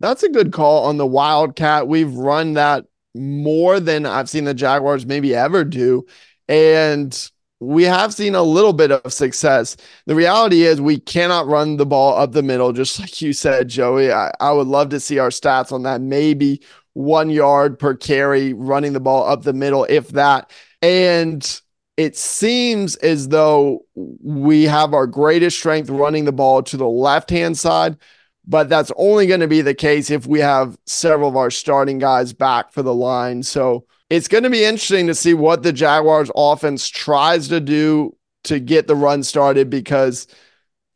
That's 0.00 0.22
a 0.22 0.28
good 0.28 0.52
call 0.52 0.86
on 0.86 0.96
the 0.96 1.06
Wildcat. 1.06 1.88
We've 1.88 2.12
run 2.12 2.54
that 2.54 2.84
more 3.14 3.80
than 3.80 4.06
I've 4.06 4.28
seen 4.28 4.44
the 4.44 4.54
Jaguars 4.54 5.06
maybe 5.06 5.34
ever 5.34 5.64
do. 5.64 6.04
And 6.48 7.30
we 7.64 7.84
have 7.84 8.14
seen 8.14 8.34
a 8.34 8.42
little 8.42 8.72
bit 8.72 8.90
of 8.90 9.12
success. 9.12 9.76
The 10.06 10.14
reality 10.14 10.62
is 10.62 10.80
we 10.80 11.00
cannot 11.00 11.46
run 11.46 11.76
the 11.76 11.86
ball 11.86 12.16
up 12.16 12.32
the 12.32 12.42
middle, 12.42 12.72
just 12.72 13.00
like 13.00 13.20
you 13.20 13.32
said, 13.32 13.68
Joey. 13.68 14.12
I, 14.12 14.32
I 14.40 14.52
would 14.52 14.66
love 14.66 14.90
to 14.90 15.00
see 15.00 15.18
our 15.18 15.30
stats 15.30 15.72
on 15.72 15.82
that. 15.84 16.00
Maybe 16.00 16.62
one 16.92 17.30
yard 17.30 17.78
per 17.78 17.94
carry 17.94 18.52
running 18.52 18.92
the 18.92 19.00
ball 19.00 19.28
up 19.28 19.42
the 19.42 19.52
middle, 19.52 19.84
if 19.88 20.08
that. 20.10 20.50
And 20.82 21.60
it 21.96 22.16
seems 22.16 22.96
as 22.96 23.28
though 23.28 23.84
we 23.94 24.64
have 24.64 24.94
our 24.94 25.06
greatest 25.06 25.58
strength 25.58 25.90
running 25.90 26.24
the 26.24 26.32
ball 26.32 26.62
to 26.64 26.76
the 26.76 26.88
left 26.88 27.30
hand 27.30 27.56
side, 27.56 27.96
but 28.46 28.68
that's 28.68 28.92
only 28.96 29.26
going 29.26 29.40
to 29.40 29.48
be 29.48 29.62
the 29.62 29.74
case 29.74 30.10
if 30.10 30.26
we 30.26 30.40
have 30.40 30.76
several 30.86 31.28
of 31.28 31.36
our 31.36 31.50
starting 31.50 31.98
guys 31.98 32.32
back 32.32 32.72
for 32.72 32.82
the 32.82 32.94
line. 32.94 33.42
So 33.42 33.86
it's 34.14 34.28
going 34.28 34.44
to 34.44 34.50
be 34.50 34.64
interesting 34.64 35.08
to 35.08 35.14
see 35.14 35.34
what 35.34 35.62
the 35.62 35.72
Jaguars 35.72 36.30
offense 36.36 36.88
tries 36.88 37.48
to 37.48 37.60
do 37.60 38.16
to 38.44 38.60
get 38.60 38.86
the 38.86 38.94
run 38.94 39.24
started 39.24 39.68
because 39.68 40.28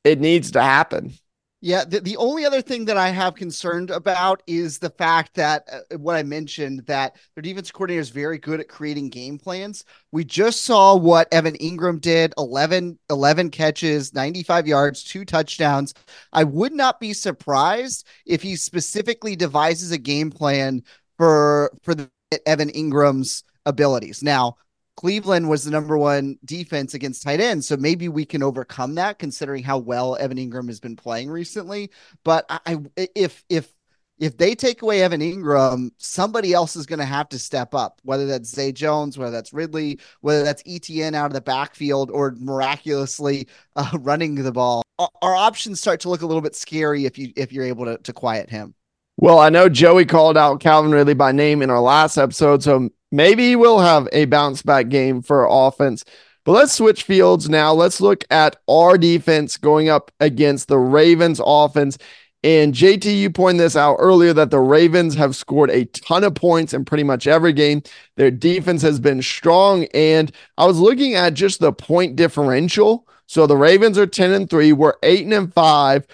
it 0.04 0.20
needs 0.20 0.52
to 0.52 0.62
happen. 0.62 1.12
Yeah, 1.60 1.84
the, 1.84 1.98
the 1.98 2.16
only 2.18 2.44
other 2.44 2.62
thing 2.62 2.84
that 2.84 2.96
I 2.96 3.08
have 3.08 3.34
concerned 3.34 3.90
about 3.90 4.44
is 4.46 4.78
the 4.78 4.90
fact 4.90 5.34
that 5.34 5.68
uh, 5.72 5.98
what 5.98 6.14
I 6.14 6.22
mentioned 6.22 6.87
that 6.87 7.16
their 7.34 7.42
defense 7.42 7.72
coordinator 7.72 8.00
is 8.00 8.10
very 8.10 8.38
good 8.38 8.60
at 8.60 8.68
creating 8.68 9.08
game 9.08 9.38
plans. 9.38 9.84
We 10.12 10.22
just 10.22 10.62
saw 10.62 10.94
what 10.94 11.26
Evan 11.32 11.54
Engram 11.54 12.00
did 12.00 12.32
11, 12.38 13.00
11 13.10 13.50
catches, 13.50 14.14
95 14.14 14.68
yards, 14.68 15.02
two 15.02 15.25
touchdowns. 15.25 15.94
I 16.32 16.44
would 16.44 16.72
not 16.72 17.00
be 17.00 17.12
surprised 17.12 18.06
if 18.25 18.40
he 18.42 18.54
specifically 18.54 19.34
devises 19.34 19.90
a 19.90 19.98
game 19.98 20.30
plan 20.30 20.84
for 21.16 21.72
for 21.82 21.96
the 21.96 22.08
Evan 22.47 22.70
Engram's 22.70 23.44
abilities. 23.66 24.23
Now, 24.23 24.56
Cleveland 24.97 25.49
was 25.49 25.62
the 25.62 25.70
number 25.70 25.97
one 25.97 26.38
defense 26.44 26.92
against 26.92 27.23
tight 27.23 27.40
ends. 27.40 27.68
So 27.68 27.76
maybe 27.76 28.08
we 28.08 28.25
can 28.25 28.42
overcome 28.42 28.97
that 28.97 29.20
considering 29.20 29.62
how 29.62 29.78
well 29.78 30.16
Evan 30.16 30.38
Engram 30.38 30.66
has 30.66 30.80
been 30.80 30.97
playing 30.97 31.30
recently. 31.30 31.90
But 32.25 32.47
I, 32.49 32.58
I 32.66 32.78
if 32.97 33.44
if 33.49 33.73
if 34.18 34.37
they 34.37 34.56
take 34.56 34.82
away 34.82 35.02
Evan 35.02 35.20
Engram, 35.20 35.90
somebody 35.99 36.52
else 36.52 36.75
is 36.75 36.87
going 36.87 36.99
to 36.99 37.04
have 37.04 37.28
to 37.28 37.38
step 37.38 37.75
up, 37.75 38.00
whether 38.02 38.26
that's 38.26 38.50
Zay 38.50 38.73
Jones, 38.73 39.16
whether 39.16 39.30
that's 39.30 39.52
Ridley, 39.52 40.00
whether 40.20 40.42
that's 40.42 40.64
ETN 40.64 41.14
out 41.14 41.26
of 41.26 41.32
the 41.32 41.40
backfield, 41.40 42.11
or 42.11 42.35
miraculously 42.37 43.47
uh, 43.76 43.90
running 44.00 44.35
the 44.35 44.50
ball. 44.50 44.82
Our, 44.99 45.11
our, 45.23 45.37
options 45.37 45.80
start 45.80 46.00
to 46.00 46.08
look 46.08 46.23
a 46.23 46.26
little 46.26 46.42
bit 46.42 46.56
scary 46.56 47.04
if 47.04 47.16
you 47.18 47.32
if 47.37 47.52
you're 47.52 47.64
able 47.64 47.85
to, 47.85 47.99
to 47.99 48.12
quiet 48.12 48.50
him. 48.50 48.75
Well, 49.20 49.40
I 49.40 49.48
know 49.48 49.68
Joey 49.68 50.04
called 50.04 50.37
out 50.37 50.60
Calvin 50.60 50.92
Ridley 50.92 51.14
by 51.14 51.32
name 51.32 51.60
in 51.60 51.70
our 51.70 51.80
last 51.80 52.16
episode, 52.16 52.62
so 52.62 52.88
maybe 53.10 53.48
he 53.48 53.56
will 53.56 53.80
have 53.80 54.08
a 54.12 54.26
bounce 54.26 54.62
back 54.62 54.90
game 54.90 55.22
for 55.22 55.44
offense. 55.50 56.04
But 56.44 56.52
let's 56.52 56.72
switch 56.72 57.02
fields 57.02 57.48
now. 57.48 57.72
Let's 57.72 58.00
look 58.00 58.22
at 58.30 58.54
our 58.68 58.96
defense 58.96 59.56
going 59.56 59.88
up 59.88 60.12
against 60.20 60.68
the 60.68 60.78
Ravens 60.78 61.40
offense. 61.44 61.98
And 62.44 62.72
JT, 62.72 63.18
you 63.18 63.28
pointed 63.28 63.58
this 63.58 63.75
out 63.75 63.96
earlier 63.98 64.32
that 64.34 64.52
the 64.52 64.60
Ravens 64.60 65.16
have 65.16 65.34
scored 65.34 65.70
a 65.70 65.87
ton 65.87 66.22
of 66.22 66.37
points 66.37 66.72
in 66.72 66.84
pretty 66.84 67.02
much 67.02 67.26
every 67.26 67.52
game. 67.52 67.82
Their 68.14 68.30
defense 68.30 68.82
has 68.82 69.00
been 69.00 69.20
strong. 69.20 69.87
And 69.94 70.30
I 70.58 70.64
was 70.64 70.78
looking 70.78 71.16
at 71.16 71.34
just 71.34 71.58
the 71.58 71.72
point 71.72 72.14
differential. 72.14 73.04
So 73.26 73.48
the 73.48 73.56
Ravens 73.56 73.98
are 73.98 74.06
10 74.06 74.30
and 74.32 74.48
3, 74.48 74.72
we're 74.72 74.94
8 75.02 75.26
and 75.26 75.52
5. 75.52 76.06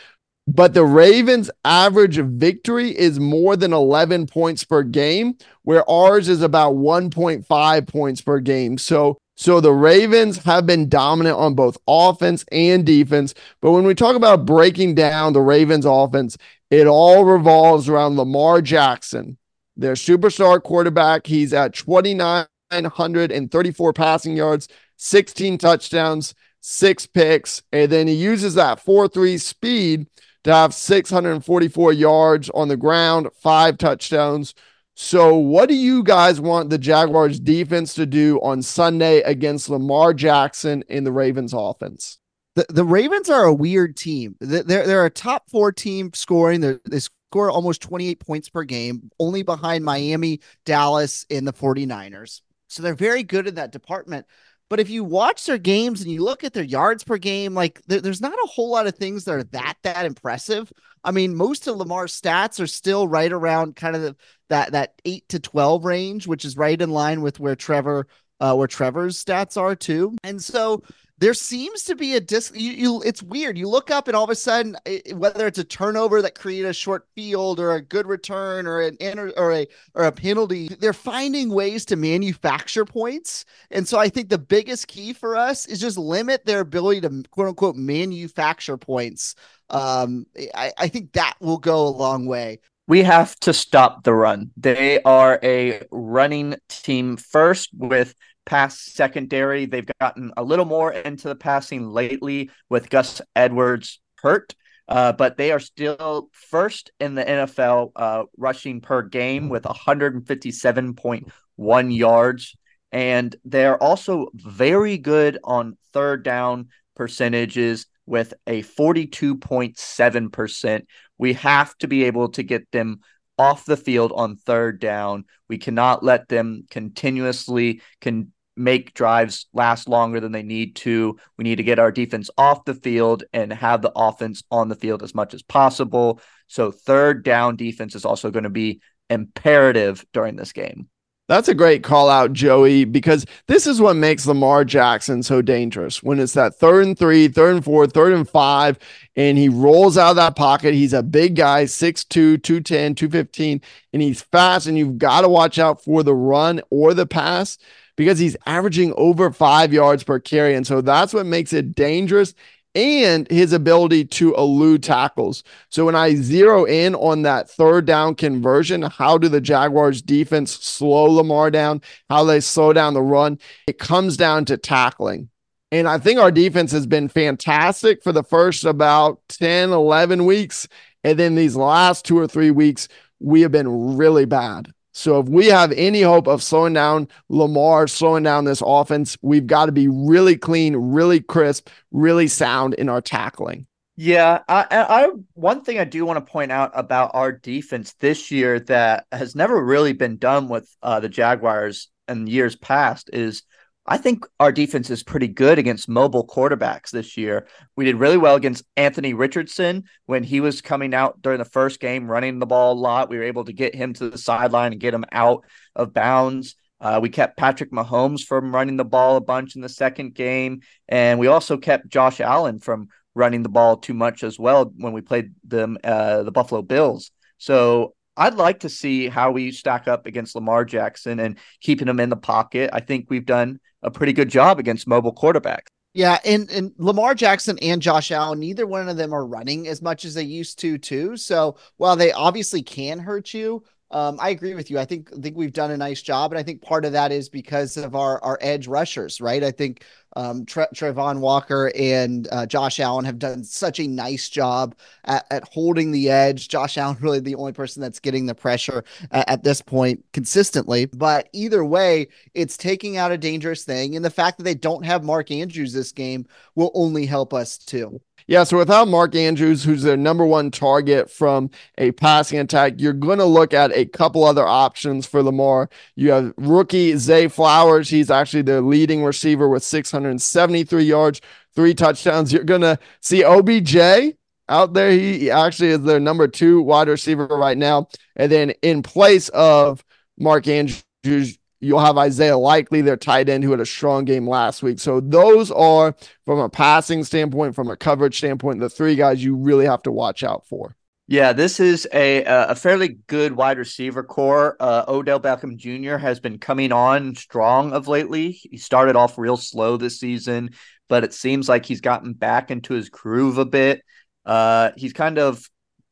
But 0.46 0.74
the 0.74 0.84
Ravens' 0.84 1.50
average 1.64 2.18
victory 2.18 2.90
is 2.90 3.18
more 3.18 3.56
than 3.56 3.72
11 3.72 4.26
points 4.26 4.62
per 4.62 4.82
game, 4.82 5.38
where 5.62 5.88
ours 5.88 6.28
is 6.28 6.42
about 6.42 6.74
1.5 6.74 7.88
points 7.88 8.20
per 8.20 8.40
game. 8.40 8.76
So, 8.76 9.16
so 9.36 9.60
the 9.60 9.72
Ravens 9.72 10.36
have 10.44 10.66
been 10.66 10.90
dominant 10.90 11.38
on 11.38 11.54
both 11.54 11.78
offense 11.88 12.44
and 12.52 12.84
defense. 12.84 13.32
But 13.62 13.72
when 13.72 13.84
we 13.84 13.94
talk 13.94 14.16
about 14.16 14.44
breaking 14.44 14.96
down 14.96 15.32
the 15.32 15.40
Ravens' 15.40 15.86
offense, 15.86 16.36
it 16.70 16.86
all 16.86 17.24
revolves 17.24 17.88
around 17.88 18.16
Lamar 18.16 18.60
Jackson, 18.60 19.38
their 19.78 19.94
superstar 19.94 20.62
quarterback. 20.62 21.26
He's 21.26 21.54
at 21.54 21.72
2,934 21.72 23.92
passing 23.94 24.36
yards, 24.36 24.68
16 24.96 25.56
touchdowns, 25.56 26.34
six 26.60 27.06
picks, 27.06 27.62
and 27.72 27.90
then 27.90 28.08
he 28.08 28.14
uses 28.14 28.52
that 28.54 28.80
4 28.80 29.08
3 29.08 29.38
speed 29.38 30.06
to 30.44 30.52
have 30.52 30.74
644 30.74 31.92
yards 31.92 32.50
on 32.50 32.68
the 32.68 32.76
ground, 32.76 33.28
five 33.34 33.78
touchdowns. 33.78 34.54
So, 34.94 35.34
what 35.36 35.68
do 35.68 35.74
you 35.74 36.04
guys 36.04 36.40
want 36.40 36.70
the 36.70 36.78
Jaguars 36.78 37.40
defense 37.40 37.94
to 37.94 38.06
do 38.06 38.38
on 38.40 38.62
Sunday 38.62 39.22
against 39.22 39.68
Lamar 39.68 40.14
Jackson 40.14 40.84
in 40.88 41.02
the 41.02 41.10
Ravens 41.10 41.52
offense? 41.52 42.18
The, 42.54 42.66
the 42.68 42.84
Ravens 42.84 43.28
are 43.28 43.44
a 43.44 43.54
weird 43.54 43.96
team. 43.96 44.36
They're, 44.40 44.62
they're 44.62 45.06
a 45.06 45.10
top 45.10 45.50
four 45.50 45.72
team 45.72 46.12
scoring. 46.14 46.60
They're, 46.60 46.80
they 46.88 47.00
score 47.00 47.50
almost 47.50 47.82
28 47.82 48.20
points 48.20 48.48
per 48.48 48.62
game, 48.62 49.10
only 49.18 49.42
behind 49.42 49.84
Miami, 49.84 50.40
Dallas, 50.64 51.26
and 51.28 51.48
the 51.48 51.52
49ers. 51.52 52.42
So 52.68 52.82
they're 52.82 52.94
very 52.94 53.24
good 53.24 53.48
in 53.48 53.56
that 53.56 53.72
department. 53.72 54.26
But 54.70 54.80
if 54.80 54.88
you 54.90 55.04
watch 55.04 55.44
their 55.44 55.58
games 55.58 56.00
and 56.00 56.10
you 56.10 56.24
look 56.24 56.42
at 56.42 56.52
their 56.52 56.64
yards 56.64 57.04
per 57.04 57.18
game, 57.18 57.54
like 57.54 57.80
there, 57.86 58.00
there's 58.00 58.20
not 58.20 58.32
a 58.32 58.48
whole 58.48 58.70
lot 58.70 58.86
of 58.86 58.96
things 58.96 59.24
that 59.24 59.34
are 59.34 59.44
that 59.44 59.74
that 59.82 60.06
impressive. 60.06 60.72
I 61.04 61.10
mean, 61.10 61.34
most 61.34 61.66
of 61.66 61.76
Lamar's 61.76 62.18
stats 62.18 62.60
are 62.60 62.66
still 62.66 63.06
right 63.06 63.30
around 63.30 63.76
kind 63.76 63.94
of 63.94 64.02
the, 64.02 64.16
that 64.48 64.72
that 64.72 64.94
eight 65.04 65.28
to 65.28 65.38
twelve 65.38 65.84
range, 65.84 66.26
which 66.26 66.44
is 66.44 66.56
right 66.56 66.80
in 66.80 66.90
line 66.90 67.20
with 67.20 67.38
where 67.38 67.54
Trevor 67.54 68.06
uh, 68.40 68.54
where 68.54 68.68
Trevor's 68.68 69.22
stats 69.22 69.56
are 69.56 69.74
too. 69.74 70.16
And 70.22 70.42
so 70.42 70.82
there 71.18 71.34
seems 71.34 71.84
to 71.84 71.94
be 71.94 72.16
a 72.16 72.20
dis 72.20 72.50
you, 72.54 72.72
you, 72.72 73.02
it's 73.02 73.22
weird. 73.22 73.56
You 73.56 73.68
look 73.68 73.90
up 73.90 74.08
and 74.08 74.16
all 74.16 74.24
of 74.24 74.30
a 74.30 74.34
sudden 74.34 74.76
it, 74.84 75.16
whether 75.16 75.46
it's 75.46 75.58
a 75.58 75.64
turnover 75.64 76.20
that 76.20 76.34
created 76.34 76.68
a 76.68 76.74
short 76.74 77.06
field 77.14 77.60
or 77.60 77.72
a 77.72 77.80
good 77.80 78.06
return 78.06 78.66
or 78.66 78.80
an 78.80 78.96
inter, 79.00 79.32
or 79.36 79.52
a 79.52 79.66
or 79.94 80.04
a 80.04 80.12
penalty 80.12 80.68
they're 80.68 80.92
finding 80.92 81.50
ways 81.50 81.84
to 81.86 81.96
manufacture 81.96 82.84
points. 82.84 83.44
And 83.70 83.86
so 83.86 83.98
i 83.98 84.08
think 84.08 84.28
the 84.28 84.38
biggest 84.38 84.88
key 84.88 85.12
for 85.12 85.36
us 85.36 85.66
is 85.66 85.80
just 85.80 85.96
limit 85.96 86.44
their 86.44 86.60
ability 86.60 87.00
to 87.02 87.22
quote 87.30 87.48
unquote 87.48 87.76
manufacture 87.76 88.76
points. 88.76 89.36
Um 89.70 90.26
i, 90.54 90.72
I 90.76 90.88
think 90.88 91.12
that 91.12 91.36
will 91.40 91.58
go 91.58 91.86
a 91.86 91.88
long 91.88 92.26
way 92.26 92.58
we 92.86 93.02
have 93.02 93.34
to 93.40 93.52
stop 93.52 94.04
the 94.04 94.14
run. 94.14 94.52
They 94.56 95.02
are 95.02 95.40
a 95.42 95.82
running 95.90 96.54
team 96.68 97.16
first 97.16 97.70
with 97.72 98.14
pass 98.44 98.78
secondary. 98.78 99.66
They've 99.66 99.90
gotten 100.00 100.30
a 100.36 100.44
little 100.44 100.66
more 100.66 100.92
into 100.92 101.26
the 101.28 101.34
passing 101.34 101.88
lately 101.88 102.50
with 102.68 102.90
Gus 102.90 103.20
Edwards 103.34 104.00
hurt. 104.18 104.54
Uh, 104.86 105.12
but 105.12 105.38
they 105.38 105.50
are 105.50 105.60
still 105.60 106.28
first 106.32 106.90
in 107.00 107.14
the 107.14 107.24
NFL 107.24 107.92
uh, 107.96 108.24
rushing 108.36 108.82
per 108.82 109.00
game 109.00 109.48
with 109.48 109.62
157.1 109.62 111.96
yards. 111.96 112.54
And 112.92 113.34
they're 113.46 113.82
also 113.82 114.26
very 114.34 114.98
good 114.98 115.38
on 115.42 115.78
third 115.94 116.22
down 116.22 116.68
percentages 116.94 117.86
with 118.06 118.34
a 118.46 118.62
42.7%. 118.62 120.86
We 121.18 121.34
have 121.34 121.76
to 121.78 121.88
be 121.88 122.04
able 122.04 122.30
to 122.30 122.42
get 122.42 122.70
them 122.70 123.00
off 123.38 123.64
the 123.64 123.76
field 123.76 124.12
on 124.14 124.36
third 124.36 124.80
down. 124.80 125.24
We 125.48 125.58
cannot 125.58 126.02
let 126.02 126.28
them 126.28 126.64
continuously 126.70 127.82
can 128.00 128.32
make 128.56 128.94
drives 128.94 129.46
last 129.52 129.88
longer 129.88 130.20
than 130.20 130.32
they 130.32 130.42
need 130.42 130.76
to. 130.76 131.18
We 131.36 131.42
need 131.42 131.56
to 131.56 131.64
get 131.64 131.78
our 131.78 131.90
defense 131.90 132.30
off 132.38 132.64
the 132.64 132.74
field 132.74 133.24
and 133.32 133.52
have 133.52 133.82
the 133.82 133.92
offense 133.96 134.44
on 134.50 134.68
the 134.68 134.76
field 134.76 135.02
as 135.02 135.14
much 135.14 135.34
as 135.34 135.42
possible. 135.42 136.20
So 136.46 136.70
third 136.70 137.24
down 137.24 137.56
defense 137.56 137.94
is 137.94 138.04
also 138.04 138.30
going 138.30 138.44
to 138.44 138.50
be 138.50 138.80
imperative 139.10 140.04
during 140.12 140.36
this 140.36 140.52
game. 140.52 140.88
That's 141.26 141.48
a 141.48 141.54
great 141.54 141.82
call 141.82 142.10
out, 142.10 142.34
Joey, 142.34 142.84
because 142.84 143.24
this 143.46 143.66
is 143.66 143.80
what 143.80 143.96
makes 143.96 144.26
Lamar 144.26 144.62
Jackson 144.62 145.22
so 145.22 145.40
dangerous. 145.40 146.02
When 146.02 146.20
it's 146.20 146.34
that 146.34 146.54
third 146.56 146.84
and 146.84 146.98
three, 146.98 147.28
third 147.28 147.54
and 147.54 147.64
four, 147.64 147.86
third 147.86 148.12
and 148.12 148.28
five, 148.28 148.78
and 149.16 149.38
he 149.38 149.48
rolls 149.48 149.96
out 149.96 150.10
of 150.10 150.16
that 150.16 150.36
pocket. 150.36 150.74
He's 150.74 150.92
a 150.92 151.02
big 151.02 151.34
guy, 151.34 151.64
6'2, 151.64 152.42
210, 152.42 152.94
215, 152.94 153.62
and 153.94 154.02
he's 154.02 154.20
fast. 154.20 154.66
And 154.66 154.76
you've 154.76 154.98
got 154.98 155.22
to 155.22 155.30
watch 155.30 155.58
out 155.58 155.82
for 155.82 156.02
the 156.02 156.14
run 156.14 156.60
or 156.68 156.92
the 156.92 157.06
pass 157.06 157.56
because 157.96 158.18
he's 158.18 158.36
averaging 158.44 158.92
over 158.98 159.30
five 159.32 159.72
yards 159.72 160.04
per 160.04 160.18
carry. 160.20 160.54
And 160.54 160.66
so 160.66 160.82
that's 160.82 161.14
what 161.14 161.24
makes 161.24 161.54
it 161.54 161.74
dangerous 161.74 162.34
and 162.74 163.30
his 163.30 163.52
ability 163.52 164.04
to 164.04 164.34
elude 164.34 164.82
tackles. 164.82 165.44
So 165.68 165.84
when 165.84 165.94
I 165.94 166.14
zero 166.16 166.64
in 166.64 166.94
on 166.96 167.22
that 167.22 167.48
third 167.48 167.86
down 167.86 168.14
conversion, 168.14 168.82
how 168.82 169.18
do 169.18 169.28
the 169.28 169.40
Jaguars 169.40 170.02
defense 170.02 170.52
slow 170.52 171.04
Lamar 171.04 171.50
down? 171.50 171.82
How 172.10 172.24
they 172.24 172.40
slow 172.40 172.72
down 172.72 172.94
the 172.94 173.02
run? 173.02 173.38
It 173.66 173.78
comes 173.78 174.16
down 174.16 174.44
to 174.46 174.56
tackling. 174.56 175.28
And 175.70 175.88
I 175.88 175.98
think 175.98 176.20
our 176.20 176.30
defense 176.30 176.70
has 176.72 176.86
been 176.86 177.08
fantastic 177.08 178.02
for 178.02 178.12
the 178.12 178.22
first 178.22 178.64
about 178.64 179.20
10, 179.28 179.70
11 179.70 180.24
weeks. 180.24 180.68
And 181.02 181.18
then 181.18 181.34
these 181.34 181.56
last 181.56 182.04
two 182.04 182.18
or 182.18 182.28
three 182.28 182.50
weeks, 182.50 182.88
we 183.18 183.40
have 183.40 183.52
been 183.52 183.96
really 183.96 184.24
bad. 184.24 184.72
So 184.94 185.18
if 185.18 185.28
we 185.28 185.46
have 185.46 185.72
any 185.72 186.02
hope 186.02 186.28
of 186.28 186.42
slowing 186.42 186.72
down 186.72 187.08
Lamar, 187.28 187.88
slowing 187.88 188.22
down 188.22 188.44
this 188.44 188.62
offense, 188.64 189.18
we've 189.22 189.46
got 189.46 189.66
to 189.66 189.72
be 189.72 189.88
really 189.88 190.36
clean, 190.36 190.76
really 190.76 191.20
crisp, 191.20 191.68
really 191.90 192.28
sound 192.28 192.74
in 192.74 192.88
our 192.88 193.00
tackling. 193.00 193.66
Yeah, 193.96 194.40
I, 194.48 194.66
I 194.70 195.10
one 195.34 195.62
thing 195.62 195.78
I 195.78 195.84
do 195.84 196.04
want 196.04 196.24
to 196.24 196.32
point 196.32 196.50
out 196.50 196.72
about 196.74 197.12
our 197.14 197.30
defense 197.32 197.92
this 197.94 198.30
year 198.30 198.58
that 198.60 199.06
has 199.12 199.36
never 199.36 199.62
really 199.64 199.92
been 199.92 200.16
done 200.16 200.48
with 200.48 200.68
uh, 200.82 201.00
the 201.00 201.08
Jaguars 201.08 201.90
in 202.08 202.26
years 202.26 202.56
past 202.56 203.10
is 203.12 203.42
I 203.86 203.98
think 203.98 204.24
our 204.40 204.50
defense 204.50 204.88
is 204.88 205.02
pretty 205.02 205.28
good 205.28 205.58
against 205.58 205.90
mobile 205.90 206.26
quarterbacks 206.26 206.90
this 206.90 207.18
year. 207.18 207.46
We 207.76 207.84
did 207.84 207.96
really 207.96 208.16
well 208.16 208.34
against 208.34 208.64
Anthony 208.76 209.12
Richardson 209.12 209.84
when 210.06 210.22
he 210.22 210.40
was 210.40 210.62
coming 210.62 210.94
out 210.94 211.20
during 211.20 211.38
the 211.38 211.44
first 211.44 211.80
game, 211.80 212.10
running 212.10 212.38
the 212.38 212.46
ball 212.46 212.72
a 212.72 212.80
lot. 212.80 213.10
We 213.10 213.18
were 213.18 213.24
able 213.24 213.44
to 213.44 213.52
get 213.52 213.74
him 213.74 213.92
to 213.94 214.08
the 214.08 214.16
sideline 214.16 214.72
and 214.72 214.80
get 214.80 214.94
him 214.94 215.04
out 215.12 215.44
of 215.76 215.92
bounds. 215.92 216.56
Uh, 216.80 216.98
we 217.02 217.10
kept 217.10 217.36
Patrick 217.36 217.72
Mahomes 217.72 218.22
from 218.22 218.54
running 218.54 218.78
the 218.78 218.84
ball 218.86 219.16
a 219.16 219.20
bunch 219.20 219.54
in 219.54 219.60
the 219.60 219.68
second 219.68 220.14
game. 220.14 220.60
And 220.88 221.18
we 221.18 221.26
also 221.26 221.58
kept 221.58 221.88
Josh 221.88 222.20
Allen 222.20 222.60
from 222.60 222.88
running 223.14 223.42
the 223.42 223.48
ball 223.50 223.76
too 223.76 223.94
much 223.94 224.24
as 224.24 224.38
well 224.38 224.72
when 224.76 224.94
we 224.94 225.02
played 225.02 225.34
them, 225.44 225.76
uh, 225.84 226.22
the 226.22 226.32
Buffalo 226.32 226.62
Bills. 226.62 227.10
So 227.36 227.94
I'd 228.16 228.34
like 228.34 228.60
to 228.60 228.68
see 228.68 229.08
how 229.08 229.30
we 229.30 229.50
stack 229.50 229.88
up 229.88 230.06
against 230.06 230.34
Lamar 230.34 230.64
Jackson 230.64 231.18
and 231.20 231.38
keeping 231.60 231.88
him 231.88 232.00
in 232.00 232.10
the 232.10 232.16
pocket. 232.16 232.70
I 232.72 232.80
think 232.80 233.06
we've 233.08 233.26
done 233.26 233.60
a 233.84 233.90
pretty 233.90 234.12
good 234.12 234.28
job 234.28 234.58
against 234.58 234.88
mobile 234.88 235.14
quarterbacks. 235.14 235.66
Yeah, 235.92 236.18
and 236.24 236.50
and 236.50 236.72
Lamar 236.76 237.14
Jackson 237.14 237.56
and 237.60 237.80
Josh 237.80 238.10
Allen, 238.10 238.40
neither 238.40 238.66
one 238.66 238.88
of 238.88 238.96
them 238.96 239.14
are 239.14 239.24
running 239.24 239.68
as 239.68 239.80
much 239.80 240.04
as 240.04 240.14
they 240.14 240.24
used 240.24 240.58
to, 240.58 240.76
too. 240.76 241.16
So 241.16 241.56
while 241.76 241.94
they 241.94 242.10
obviously 242.10 242.62
can 242.62 242.98
hurt 242.98 243.32
you, 243.32 243.62
um, 243.94 244.18
I 244.20 244.30
agree 244.30 244.54
with 244.54 244.72
you. 244.72 244.80
I 244.80 244.84
think 244.84 245.08
I 245.16 245.20
think 245.20 245.36
we've 245.36 245.52
done 245.52 245.70
a 245.70 245.76
nice 245.76 246.02
job, 246.02 246.32
and 246.32 246.38
I 246.38 246.42
think 246.42 246.60
part 246.60 246.84
of 246.84 246.90
that 246.92 247.12
is 247.12 247.28
because 247.28 247.76
of 247.76 247.94
our 247.94 248.22
our 248.24 248.38
edge 248.40 248.66
rushers, 248.66 249.20
right? 249.20 249.42
I 249.42 249.52
think 249.52 249.84
um, 250.16 250.44
Tre- 250.44 250.66
Travon 250.74 251.20
Walker 251.20 251.70
and 251.76 252.26
uh, 252.32 252.44
Josh 252.44 252.80
Allen 252.80 253.04
have 253.04 253.20
done 253.20 253.44
such 253.44 253.78
a 253.78 253.86
nice 253.86 254.28
job 254.28 254.74
at, 255.04 255.24
at, 255.30 255.44
holding 255.44 255.92
the 255.92 256.10
edge. 256.10 256.48
Josh 256.48 256.76
Allen 256.76 256.96
really 257.00 257.20
the 257.20 257.36
only 257.36 257.52
person 257.52 257.80
that's 257.80 258.00
getting 258.00 258.26
the 258.26 258.34
pressure 258.34 258.82
at 259.12 259.44
this 259.44 259.62
point 259.62 260.04
consistently. 260.12 260.86
But 260.86 261.28
either 261.32 261.64
way, 261.64 262.08
it's 262.34 262.56
taking 262.56 262.96
out 262.96 263.12
a 263.12 263.18
dangerous 263.18 263.64
thing, 263.64 263.94
and 263.94 264.04
the 264.04 264.10
fact 264.10 264.38
that 264.38 264.44
they 264.44 264.56
don't 264.56 264.84
have 264.84 265.04
Mark 265.04 265.30
Andrews 265.30 265.72
this 265.72 265.92
game 265.92 266.26
will 266.56 266.72
only 266.74 267.06
help 267.06 267.32
us 267.32 267.58
too. 267.58 268.00
Yeah, 268.26 268.44
so 268.44 268.56
without 268.56 268.88
Mark 268.88 269.14
Andrews, 269.14 269.64
who's 269.64 269.82
their 269.82 269.98
number 269.98 270.24
one 270.24 270.50
target 270.50 271.10
from 271.10 271.50
a 271.76 271.92
passing 271.92 272.38
attack, 272.38 272.74
you're 272.78 272.94
going 272.94 273.18
to 273.18 273.24
look 273.26 273.52
at 273.52 273.70
a 273.72 273.84
couple 273.84 274.24
other 274.24 274.46
options 274.46 275.06
for 275.06 275.22
Lamar. 275.22 275.68
You 275.94 276.10
have 276.10 276.32
rookie 276.38 276.96
Zay 276.96 277.28
Flowers. 277.28 277.90
He's 277.90 278.10
actually 278.10 278.42
their 278.42 278.62
leading 278.62 279.04
receiver 279.04 279.48
with 279.48 279.62
673 279.62 280.84
yards, 280.84 281.20
three 281.54 281.74
touchdowns. 281.74 282.32
You're 282.32 282.44
going 282.44 282.62
to 282.62 282.78
see 283.00 283.22
OBJ 283.22 284.16
out 284.48 284.72
there. 284.72 284.90
He 284.90 285.30
actually 285.30 285.70
is 285.70 285.82
their 285.82 286.00
number 286.00 286.26
two 286.26 286.62
wide 286.62 286.88
receiver 286.88 287.26
right 287.26 287.58
now. 287.58 287.88
And 288.16 288.32
then 288.32 288.50
in 288.62 288.82
place 288.82 289.28
of 289.30 289.84
Mark 290.18 290.48
Andrews, 290.48 291.38
You'll 291.64 291.80
have 291.80 291.98
Isaiah 291.98 292.36
Likely, 292.36 292.80
their 292.80 292.96
tight 292.96 293.28
end, 293.28 293.44
who 293.44 293.50
had 293.50 293.60
a 293.60 293.66
strong 293.66 294.04
game 294.04 294.28
last 294.28 294.62
week. 294.62 294.78
So 294.78 295.00
those 295.00 295.50
are, 295.50 295.94
from 296.24 296.38
a 296.38 296.48
passing 296.48 297.04
standpoint, 297.04 297.54
from 297.54 297.70
a 297.70 297.76
coverage 297.76 298.18
standpoint, 298.18 298.60
the 298.60 298.70
three 298.70 298.96
guys 298.96 299.24
you 299.24 299.34
really 299.34 299.66
have 299.66 299.82
to 299.84 299.92
watch 299.92 300.22
out 300.22 300.46
for. 300.46 300.76
Yeah, 301.06 301.34
this 301.34 301.60
is 301.60 301.86
a 301.92 302.24
a 302.24 302.54
fairly 302.54 302.96
good 303.08 303.32
wide 303.32 303.58
receiver 303.58 304.02
corps. 304.02 304.56
Uh, 304.58 304.84
Odell 304.88 305.20
Beckham 305.20 305.56
Jr. 305.56 305.96
has 305.96 306.18
been 306.18 306.38
coming 306.38 306.72
on 306.72 307.14
strong 307.14 307.72
of 307.72 307.88
lately. 307.88 308.32
He 308.32 308.56
started 308.56 308.96
off 308.96 309.18
real 309.18 309.36
slow 309.36 309.76
this 309.76 310.00
season, 310.00 310.50
but 310.88 311.04
it 311.04 311.12
seems 311.12 311.46
like 311.46 311.66
he's 311.66 311.82
gotten 311.82 312.14
back 312.14 312.50
into 312.50 312.72
his 312.72 312.88
groove 312.88 313.36
a 313.36 313.44
bit. 313.44 313.82
Uh, 314.24 314.70
he's 314.76 314.94
kind 314.94 315.18
of 315.18 315.46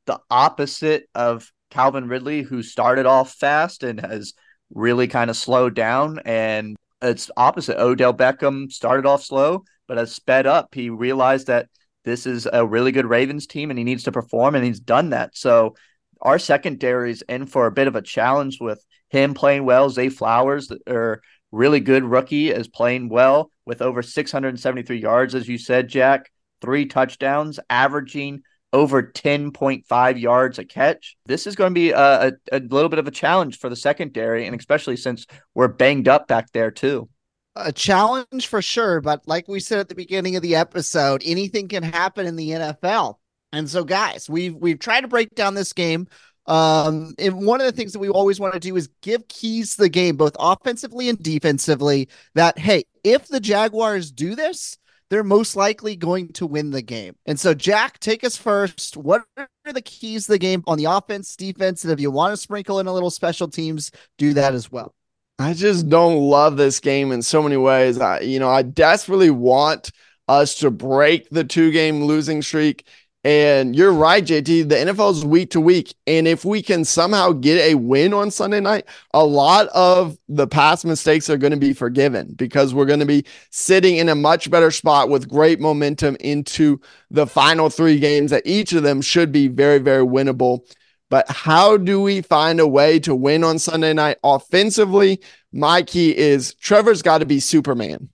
the 0.07 0.19
opposite 0.31 1.09
of 1.15 1.53
Calvin 1.71 2.09
Ridley, 2.09 2.41
who 2.41 2.63
started 2.63 3.05
off 3.05 3.35
fast 3.35 3.83
and 3.83 4.01
has 4.01 4.33
really 4.75 5.09
kind 5.09 5.31
of 5.31 5.37
slowed 5.37 5.75
down. 5.75 6.19
And 6.25 6.77
it's 7.01 7.31
opposite. 7.37 7.81
Odell 7.81 8.15
Beckham 8.15 8.71
started 8.71 9.07
off 9.07 9.23
slow, 9.23 9.65
but 9.89 9.99
has 9.99 10.15
sped 10.15 10.47
up. 10.47 10.75
He 10.75 10.91
realized 10.91 11.49
that 11.49 11.69
this 12.05 12.27
is 12.27 12.49
a 12.53 12.67
really 12.67 12.93
good 12.93 13.07
Ravens 13.07 13.47
team 13.47 13.71
and 13.71 13.79
he 13.79 13.85
needs 13.85 14.05
to 14.05 14.13
perform, 14.13 14.55
and 14.55 14.65
he's 14.65 14.81
done 14.81 15.11
that. 15.11 15.37
So 15.37 15.77
our 16.21 16.39
secondary 16.39 17.11
is 17.11 17.23
in 17.29 17.47
for 17.47 17.67
a 17.67 17.73
bit 17.73 17.89
of 17.89 17.97
a 17.97 18.03
challenge 18.03 18.59
with 18.61 18.85
him 19.11 19.35
playing 19.35 19.65
well. 19.65 19.91
Zay 19.91 20.09
Flowers, 20.09 20.73
or 20.87 21.23
really 21.51 21.81
good 21.81 22.05
rookie, 22.05 22.51
is 22.51 22.69
playing 22.69 23.09
well 23.09 23.51
with 23.67 23.83
over 23.83 24.03
673 24.03 24.99
yards, 24.99 25.35
as 25.35 25.49
you 25.49 25.59
said, 25.59 25.89
Jack, 25.89 26.31
three 26.61 26.87
touchdowns, 26.87 27.61
averaging 27.69 28.43
over 28.73 29.03
10.5 29.03 30.21
yards 30.21 30.59
a 30.59 30.65
catch. 30.65 31.17
This 31.27 31.47
is 31.47 31.55
going 31.55 31.71
to 31.71 31.75
be 31.75 31.91
a, 31.91 32.29
a, 32.29 32.33
a, 32.53 32.61
little 32.61 32.89
bit 32.89 32.99
of 32.99 33.07
a 33.07 33.11
challenge 33.11 33.59
for 33.59 33.69
the 33.69 33.77
secondary, 33.77 34.47
and 34.47 34.59
especially 34.59 34.97
since 34.97 35.27
we're 35.55 35.69
banged 35.69 36.09
up 36.09 36.29
back 36.29 36.53
there, 36.53 36.71
too. 36.71 37.09
A 37.55 37.73
challenge 37.73 38.47
for 38.47 38.63
sure. 38.63 39.01
But 39.01 39.27
like 39.27 39.47
we 39.47 39.61
said 39.61 39.79
at 39.79 39.89
the 39.89 39.95
beginning 39.95 40.37
of 40.37 40.43
the 40.43 40.57
episode, 40.57 41.23
anything 41.25 41.69
can 41.69 41.83
happen 41.83 42.27
in 42.27 42.37
the 42.37 42.51
NFL. 42.51 43.17
And 43.53 43.69
so, 43.69 43.85
guys, 43.85 44.31
we've 44.31 44.55
we've 44.55 44.79
tried 44.79 45.03
to 45.03 45.09
break 45.09 45.35
down 45.35 45.55
this 45.55 45.75
game. 45.75 46.07
Um, 46.47 47.15
and 47.19 47.47
one 47.47 47.61
of 47.61 47.67
the 47.67 47.73
things 47.73 47.93
that 47.93 48.01
we 48.01 48.09
always 48.09 48.41
want 48.41 48.55
to 48.55 48.61
do 48.61 48.75
is 48.77 48.89
give 49.03 49.29
keys 49.29 49.77
to 49.77 49.83
the 49.83 49.89
game, 49.89 50.17
both 50.17 50.35
offensively 50.39 51.09
and 51.09 51.23
defensively. 51.23 52.09
That 52.35 52.59
hey, 52.59 52.85
if 53.05 53.29
the 53.29 53.41
Jaguars 53.41 54.11
do 54.11 54.35
this, 54.35 54.79
they're 55.13 55.23
most 55.23 55.57
likely 55.57 55.95
going 55.95 56.27
to 56.33 56.47
win 56.47 56.71
the 56.71 56.81
game. 56.81 57.15
And 57.27 57.39
so, 57.39 57.53
Jack, 57.53 58.01
take 58.01 58.25
us 58.25 58.35
first. 58.35 58.97
What 58.97 59.27
are 59.37 59.47
the 59.67 59.83
keys 59.83 60.25
to 60.25 60.33
the 60.33 60.39
game 60.39 60.65
on 60.67 60.79
the 60.79 60.87
offense, 60.87 61.37
defense? 61.37 61.85
And 61.85 61.93
if 61.93 62.01
you 62.01 62.11
want 62.11 62.33
to 62.33 62.39
sprinkle 62.39 62.81
in 62.81 62.87
a 62.87 62.95
little 62.95 63.11
special 63.11 63.47
teams, 63.47 63.91
do 64.17 64.33
that 64.33 64.55
as 64.55 64.73
well. 64.73 64.95
I 65.39 65.53
just 65.53 65.91
don't 65.91 66.19
love 66.19 66.57
this 66.57 66.81
game 66.81 67.13
in 67.13 67.21
so 67.21 67.43
many 67.43 67.59
ways. 67.59 68.01
I, 68.01 68.21
you 68.21 68.39
know, 68.39 68.49
I 68.49 68.63
desperately 68.63 69.29
want 69.29 69.91
us 70.29 70.55
to 70.61 70.71
break 70.71 71.29
the 71.29 71.45
two 71.45 71.73
game 71.73 72.05
losing 72.05 72.41
streak 72.41 72.87
and 73.25 73.77
you're 73.77 73.93
right, 73.93 74.25
JT. 74.25 74.69
The 74.69 74.75
NFL 74.75 75.13
is 75.13 75.25
week 75.25 75.51
to 75.51 75.61
week. 75.61 75.95
And 76.09 76.27
if 76.27 76.45
we 76.45 76.61
can 76.61 76.85
somehow 76.85 77.31
get 77.31 77.61
a 77.61 77.77
win 77.77 78.13
on 78.13 78.33
Sunday 78.33 78.59
night, 78.59 78.85
a 79.15 79.25
lot 79.25 79.69
of 79.69 80.19
the 80.29 80.49
past 80.49 80.85
mistakes 80.85 81.31
are 81.31 81.37
going 81.37 81.53
to 81.53 81.57
be 81.57 81.73
forgiven 81.73 82.33
because 82.35 82.75
we're 82.75 82.87
going 82.87 82.99
to 82.99 83.07
be 83.07 83.25
sitting 83.51 83.97
in 83.97 84.09
a 84.09 84.17
much 84.17 84.51
better 84.51 84.73
spot 84.73 85.09
with 85.09 85.29
great 85.29 85.61
momentum 85.61 86.17
into 86.19 86.81
the 87.11 87.27
final 87.27 87.71
three 87.71 88.01
games 88.01 88.33
that 88.33 88.43
each 88.45 88.73
of 88.73 88.83
them 88.83 89.01
should 89.01 89.31
be 89.31 89.47
very, 89.47 89.79
very 89.79 90.05
winnable. 90.05 90.61
But 91.09 91.31
how 91.31 91.77
do 91.77 92.01
we 92.01 92.23
find 92.23 92.59
a 92.59 92.67
way 92.67 92.99
to 93.01 93.15
win 93.15 93.45
on 93.45 93.61
Sunday 93.61 93.93
night 93.93 94.17
offensively? 94.25 95.21
My 95.53 95.83
key 95.83 96.17
is 96.17 96.55
Trevor's 96.55 97.03
got 97.03 97.19
to 97.19 97.27
be 97.27 97.39
Superman. 97.39 98.09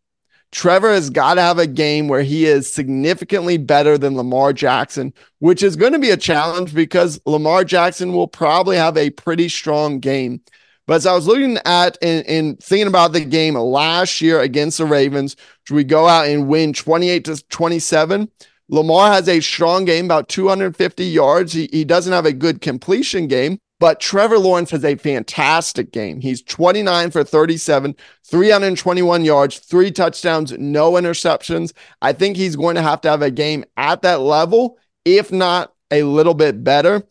Trevor 0.50 0.92
has 0.92 1.10
got 1.10 1.34
to 1.34 1.42
have 1.42 1.58
a 1.58 1.66
game 1.66 2.08
where 2.08 2.22
he 2.22 2.46
is 2.46 2.72
significantly 2.72 3.58
better 3.58 3.98
than 3.98 4.16
Lamar 4.16 4.52
Jackson, 4.52 5.12
which 5.40 5.62
is 5.62 5.76
going 5.76 5.92
to 5.92 5.98
be 5.98 6.10
a 6.10 6.16
challenge 6.16 6.74
because 6.74 7.20
Lamar 7.26 7.64
Jackson 7.64 8.12
will 8.12 8.28
probably 8.28 8.76
have 8.76 8.96
a 8.96 9.10
pretty 9.10 9.48
strong 9.48 10.00
game. 10.00 10.40
But 10.86 10.94
as 10.94 11.06
I 11.06 11.14
was 11.14 11.26
looking 11.26 11.58
at 11.66 11.98
and, 12.00 12.26
and 12.26 12.58
thinking 12.62 12.86
about 12.86 13.12
the 13.12 13.20
game 13.20 13.54
last 13.54 14.22
year 14.22 14.40
against 14.40 14.78
the 14.78 14.86
Ravens, 14.86 15.36
we 15.70 15.84
go 15.84 16.08
out 16.08 16.28
and 16.28 16.48
win 16.48 16.72
28 16.72 17.26
to 17.26 17.44
27? 17.48 18.30
Lamar 18.70 19.12
has 19.12 19.28
a 19.28 19.40
strong 19.40 19.84
game, 19.84 20.06
about 20.06 20.30
250 20.30 21.04
yards. 21.04 21.52
He, 21.52 21.68
he 21.70 21.84
doesn't 21.84 22.12
have 22.12 22.24
a 22.24 22.32
good 22.32 22.62
completion 22.62 23.26
game, 23.26 23.58
but 23.80 24.00
Trevor 24.00 24.38
Lawrence 24.38 24.70
has 24.70 24.84
a 24.84 24.96
fantastic 24.96 25.92
game. 25.92 26.20
He's 26.20 26.42
29 26.42 27.10
for 27.10 27.24
37, 27.24 27.94
321 28.24 29.24
yards, 29.24 29.58
three 29.58 29.90
touchdowns, 29.90 30.52
no 30.52 30.92
interceptions. 30.92 31.72
I 32.02 32.12
think 32.12 32.36
he's 32.36 32.56
going 32.56 32.76
to 32.76 32.82
have 32.82 33.00
to 33.02 33.10
have 33.10 33.22
a 33.22 33.30
game 33.30 33.64
at 33.76 34.02
that 34.02 34.20
level, 34.20 34.78
if 35.04 35.30
not 35.30 35.72
a 35.90 36.02
little 36.02 36.34
bit 36.34 36.64
better. 36.64 37.04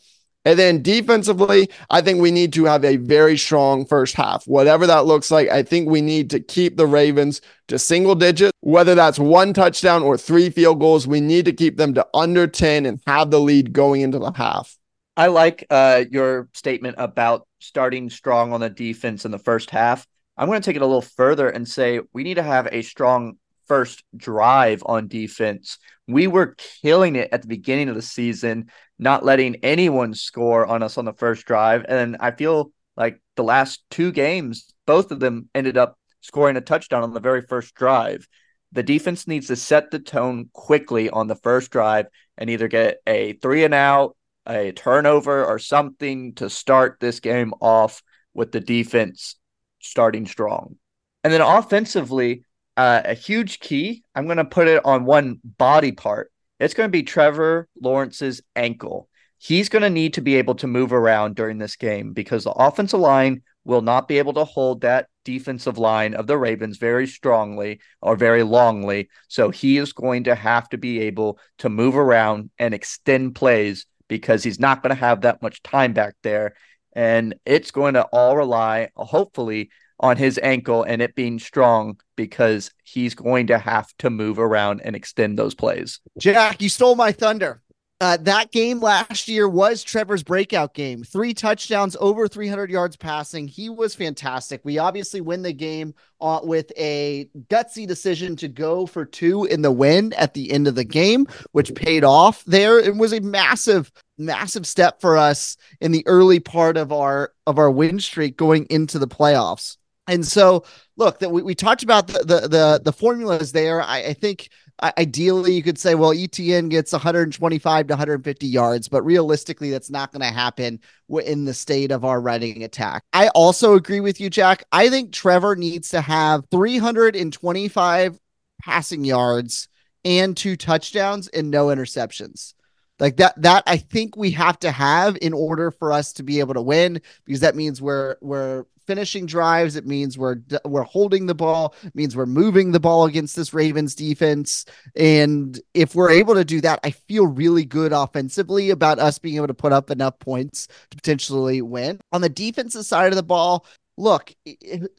And 0.47 0.57
then 0.57 0.81
defensively, 0.81 1.69
I 1.89 1.99
think 1.99 2.21
we 2.21 2.31
need 2.31 2.53
to 2.53 2.63
have 2.65 2.85
a 2.85 2.95
very 2.95 3.37
strong 3.37 3.85
first 3.85 4.15
half. 4.15 4.47
Whatever 4.47 4.87
that 4.87 5.05
looks 5.05 5.29
like, 5.29 5.49
I 5.49 5.61
think 5.61 5.89
we 5.89 6.01
need 6.01 6.29
to 6.29 6.39
keep 6.39 6.77
the 6.77 6.87
Ravens 6.87 7.41
to 7.67 7.77
single 7.77 8.15
digits, 8.15 8.53
whether 8.61 8.95
that's 8.95 9.19
one 9.19 9.53
touchdown 9.53 10.03
or 10.03 10.17
three 10.17 10.49
field 10.49 10.79
goals. 10.79 11.05
We 11.05 11.19
need 11.19 11.43
to 11.45 11.51
keep 11.51 11.75
them 11.75 11.93
to 11.95 12.07
under 12.13 12.47
10 12.47 12.85
and 12.85 13.01
have 13.05 13.29
the 13.29 13.41
lead 13.41 13.73
going 13.73 13.99
into 13.99 14.19
the 14.19 14.31
half. 14.31 14.77
I 15.17 15.27
like 15.27 15.65
uh, 15.71 16.05
your 16.11 16.47
statement 16.53 16.97
about 16.99 17.47
starting 17.57 18.11
strong 18.11 18.53
on 18.53 18.61
the 18.61 18.69
defense 18.69 19.25
in 19.25 19.31
the 19.31 19.39
first 19.39 19.71
half. 19.71 20.05
I'm 20.37 20.47
going 20.47 20.61
to 20.61 20.65
take 20.65 20.75
it 20.75 20.83
a 20.83 20.85
little 20.85 21.01
further 21.01 21.49
and 21.49 21.67
say 21.67 22.01
we 22.13 22.21
need 22.21 22.35
to 22.35 22.43
have 22.43 22.67
a 22.71 22.83
strong 22.83 23.39
first 23.67 24.03
drive 24.15 24.83
on 24.85 25.07
defense. 25.07 25.79
We 26.07 26.27
were 26.27 26.55
killing 26.83 27.15
it 27.15 27.29
at 27.31 27.41
the 27.41 27.47
beginning 27.47 27.89
of 27.89 27.95
the 27.95 28.01
season, 28.03 28.69
not 28.99 29.25
letting 29.25 29.55
anyone 29.63 30.13
score 30.13 30.67
on 30.67 30.83
us 30.83 30.99
on 30.99 31.05
the 31.05 31.13
first 31.13 31.47
drive. 31.47 31.83
And 31.89 32.17
I 32.19 32.29
feel 32.29 32.71
like 32.95 33.19
the 33.35 33.43
last 33.43 33.81
two 33.89 34.11
games, 34.11 34.71
both 34.85 35.09
of 35.09 35.19
them 35.19 35.49
ended 35.55 35.77
up 35.77 35.97
scoring 36.21 36.57
a 36.57 36.61
touchdown 36.61 37.01
on 37.01 37.15
the 37.15 37.19
very 37.19 37.41
first 37.41 37.73
drive. 37.73 38.27
The 38.71 38.83
defense 38.83 39.27
needs 39.27 39.47
to 39.47 39.55
set 39.55 39.89
the 39.89 39.99
tone 39.99 40.51
quickly 40.53 41.09
on 41.09 41.25
the 41.25 41.35
first 41.35 41.71
drive 41.71 42.05
and 42.37 42.51
either 42.51 42.67
get 42.67 42.97
a 43.07 43.33
three 43.33 43.63
and 43.63 43.73
out 43.73 44.16
a 44.47 44.71
turnover 44.71 45.45
or 45.45 45.59
something 45.59 46.33
to 46.35 46.49
start 46.49 46.97
this 46.99 47.19
game 47.19 47.53
off 47.61 48.01
with 48.33 48.51
the 48.51 48.59
defense 48.59 49.35
starting 49.79 50.25
strong. 50.25 50.75
And 51.23 51.33
then 51.33 51.41
offensively, 51.41 52.43
uh, 52.77 53.01
a 53.03 53.13
huge 53.13 53.59
key, 53.59 54.03
I'm 54.15 54.25
going 54.25 54.37
to 54.37 54.45
put 54.45 54.67
it 54.67 54.85
on 54.85 55.05
one 55.05 55.39
body 55.43 55.91
part. 55.91 56.31
It's 56.59 56.73
going 56.73 56.87
to 56.87 56.91
be 56.91 57.03
Trevor 57.03 57.67
Lawrence's 57.81 58.41
ankle. 58.55 59.09
He's 59.39 59.69
going 59.69 59.81
to 59.83 59.89
need 59.89 60.13
to 60.15 60.21
be 60.21 60.35
able 60.35 60.55
to 60.55 60.67
move 60.67 60.93
around 60.93 61.35
during 61.35 61.57
this 61.57 61.75
game 61.75 62.13
because 62.13 62.43
the 62.43 62.51
offensive 62.51 62.99
line 62.99 63.43
will 63.65 63.81
not 63.81 64.07
be 64.07 64.17
able 64.17 64.33
to 64.33 64.45
hold 64.45 64.81
that 64.81 65.07
defensive 65.25 65.77
line 65.77 66.13
of 66.13 66.25
the 66.25 66.37
Ravens 66.37 66.77
very 66.77 67.05
strongly 67.05 67.79
or 68.01 68.15
very 68.15 68.41
longly. 68.41 69.07
So 69.27 69.49
he 69.49 69.77
is 69.77 69.91
going 69.91 70.23
to 70.23 70.35
have 70.35 70.69
to 70.69 70.77
be 70.77 71.01
able 71.01 71.37
to 71.57 71.69
move 71.69 71.97
around 71.97 72.49
and 72.57 72.73
extend 72.73 73.35
plays 73.35 73.85
because 74.07 74.43
he's 74.43 74.59
not 74.59 74.81
going 74.81 74.95
to 74.95 74.99
have 74.99 75.21
that 75.21 75.41
much 75.41 75.61
time 75.63 75.93
back 75.93 76.15
there. 76.23 76.55
And 76.93 77.35
it's 77.45 77.71
going 77.71 77.93
to 77.93 78.03
all 78.05 78.35
rely, 78.35 78.89
hopefully, 78.95 79.69
on 79.99 80.17
his 80.17 80.39
ankle 80.41 80.83
and 80.83 81.01
it 81.01 81.15
being 81.15 81.39
strong 81.39 81.99
because 82.15 82.71
he's 82.83 83.15
going 83.15 83.47
to 83.47 83.57
have 83.57 83.87
to 83.99 84.09
move 84.09 84.39
around 84.39 84.81
and 84.83 84.95
extend 84.95 85.37
those 85.37 85.55
plays. 85.55 85.99
Jack, 86.17 86.61
you 86.61 86.69
stole 86.69 86.95
my 86.95 87.11
thunder. 87.11 87.61
Uh, 87.99 88.15
that 88.17 88.51
game 88.51 88.79
last 88.79 89.27
year 89.27 89.49
was 89.49 89.83
Trevor's 89.83 90.21
breakout 90.21 90.75
game. 90.75 91.03
Three 91.03 91.33
touchdowns, 91.33 91.97
over 91.99 92.27
300 92.27 92.69
yards 92.69 92.95
passing. 92.95 93.47
He 93.47 93.69
was 93.69 93.95
fantastic. 93.95 94.61
We 94.63 94.77
obviously 94.77 95.19
win 95.19 95.41
the 95.41 95.53
game 95.53 95.95
uh, 96.21 96.41
with 96.43 96.71
a 96.77 97.27
gutsy 97.49 97.87
decision 97.87 98.35
to 98.35 98.47
go 98.47 98.85
for 98.85 99.03
two 99.03 99.45
in 99.45 99.63
the 99.63 99.71
win 99.71 100.13
at 100.13 100.35
the 100.35 100.51
end 100.51 100.67
of 100.67 100.75
the 100.75 100.83
game, 100.83 101.25
which 101.53 101.73
paid 101.73 102.03
off 102.03 102.43
there. 102.45 102.77
It 102.77 102.95
was 102.95 103.13
a 103.13 103.19
massive, 103.19 103.91
massive 104.19 104.67
step 104.67 105.01
for 105.01 105.17
us 105.17 105.57
in 105.81 105.91
the 105.91 106.05
early 106.05 106.39
part 106.39 106.77
of 106.77 106.91
our 106.91 107.33
of 107.47 107.57
our 107.57 107.71
win 107.71 107.99
streak 107.99 108.37
going 108.37 108.67
into 108.69 108.99
the 108.99 109.07
playoffs. 109.07 109.77
And 110.07 110.25
so, 110.25 110.63
look, 110.97 111.19
that 111.19 111.31
we, 111.31 111.41
we 111.41 111.55
talked 111.55 111.81
about 111.81 112.07
the 112.07 112.19
the 112.19 112.47
the, 112.47 112.81
the 112.85 112.93
formulas 112.93 113.53
there. 113.53 113.81
I, 113.81 114.03
I 114.03 114.13
think 114.13 114.49
ideally 114.97 115.53
you 115.53 115.63
could 115.63 115.77
say 115.77 115.95
well 115.95 116.11
etn 116.11 116.69
gets 116.69 116.91
125 116.91 117.87
to 117.87 117.91
150 117.93 118.45
yards 118.47 118.87
but 118.87 119.01
realistically 119.03 119.71
that's 119.71 119.89
not 119.89 120.11
going 120.11 120.21
to 120.21 120.27
happen 120.27 120.79
in 121.25 121.45
the 121.45 121.53
state 121.53 121.91
of 121.91 122.05
our 122.05 122.19
running 122.21 122.63
attack. 122.63 123.03
I 123.13 123.29
also 123.29 123.75
agree 123.75 124.01
with 124.01 124.19
you 124.19 124.29
jack. 124.29 124.65
I 124.71 124.89
think 124.89 125.13
trevor 125.13 125.55
needs 125.55 125.89
to 125.89 126.01
have 126.01 126.45
325 126.51 128.19
passing 128.61 129.05
yards 129.05 129.67
and 130.03 130.35
two 130.35 130.55
touchdowns 130.55 131.27
and 131.29 131.49
no 131.49 131.67
interceptions 131.67 132.53
like 132.99 133.17
that 133.17 133.39
that 133.41 133.63
i 133.67 133.77
think 133.77 134.15
we 134.15 134.31
have 134.31 134.57
to 134.59 134.71
have 134.71 135.17
in 135.21 135.33
order 135.33 135.71
for 135.71 135.91
us 135.91 136.13
to 136.13 136.23
be 136.23 136.39
able 136.39 136.53
to 136.53 136.61
win 136.61 137.01
because 137.25 137.41
that 137.41 137.55
means 137.55 137.81
we're 137.81 138.15
we're 138.21 138.65
finishing 138.87 139.25
drives. 139.25 139.75
It 139.75 139.85
means 139.85 140.17
we're 140.17 140.37
we're 140.65 140.83
holding 140.83 141.27
the 141.27 141.35
ball. 141.35 141.75
It 141.83 141.93
means 141.93 142.15
we're 142.15 142.25
moving 142.25 142.71
the 142.71 142.79
ball 142.79 143.05
against 143.05 143.35
this 143.35 143.53
Ravens 143.53 143.93
defense. 143.93 144.65
And 144.95 145.59
if 145.73 145.93
we're 145.93 146.09
able 146.09 146.33
to 146.33 146.45
do 146.45 146.61
that, 146.61 146.79
I 146.83 146.91
feel 146.91 147.27
really 147.27 147.65
good 147.65 147.91
offensively 147.91 148.71
about 148.71 148.97
us 148.97 149.19
being 149.19 149.35
able 149.35 149.47
to 149.47 149.53
put 149.53 149.73
up 149.73 149.91
enough 149.91 150.17
points 150.19 150.67
to 150.89 150.97
potentially 150.97 151.61
win. 151.61 151.99
On 152.13 152.21
the 152.21 152.29
defensive 152.29 152.85
side 152.85 153.11
of 153.11 153.17
the 153.17 153.23
ball, 153.23 153.65
look, 153.97 154.33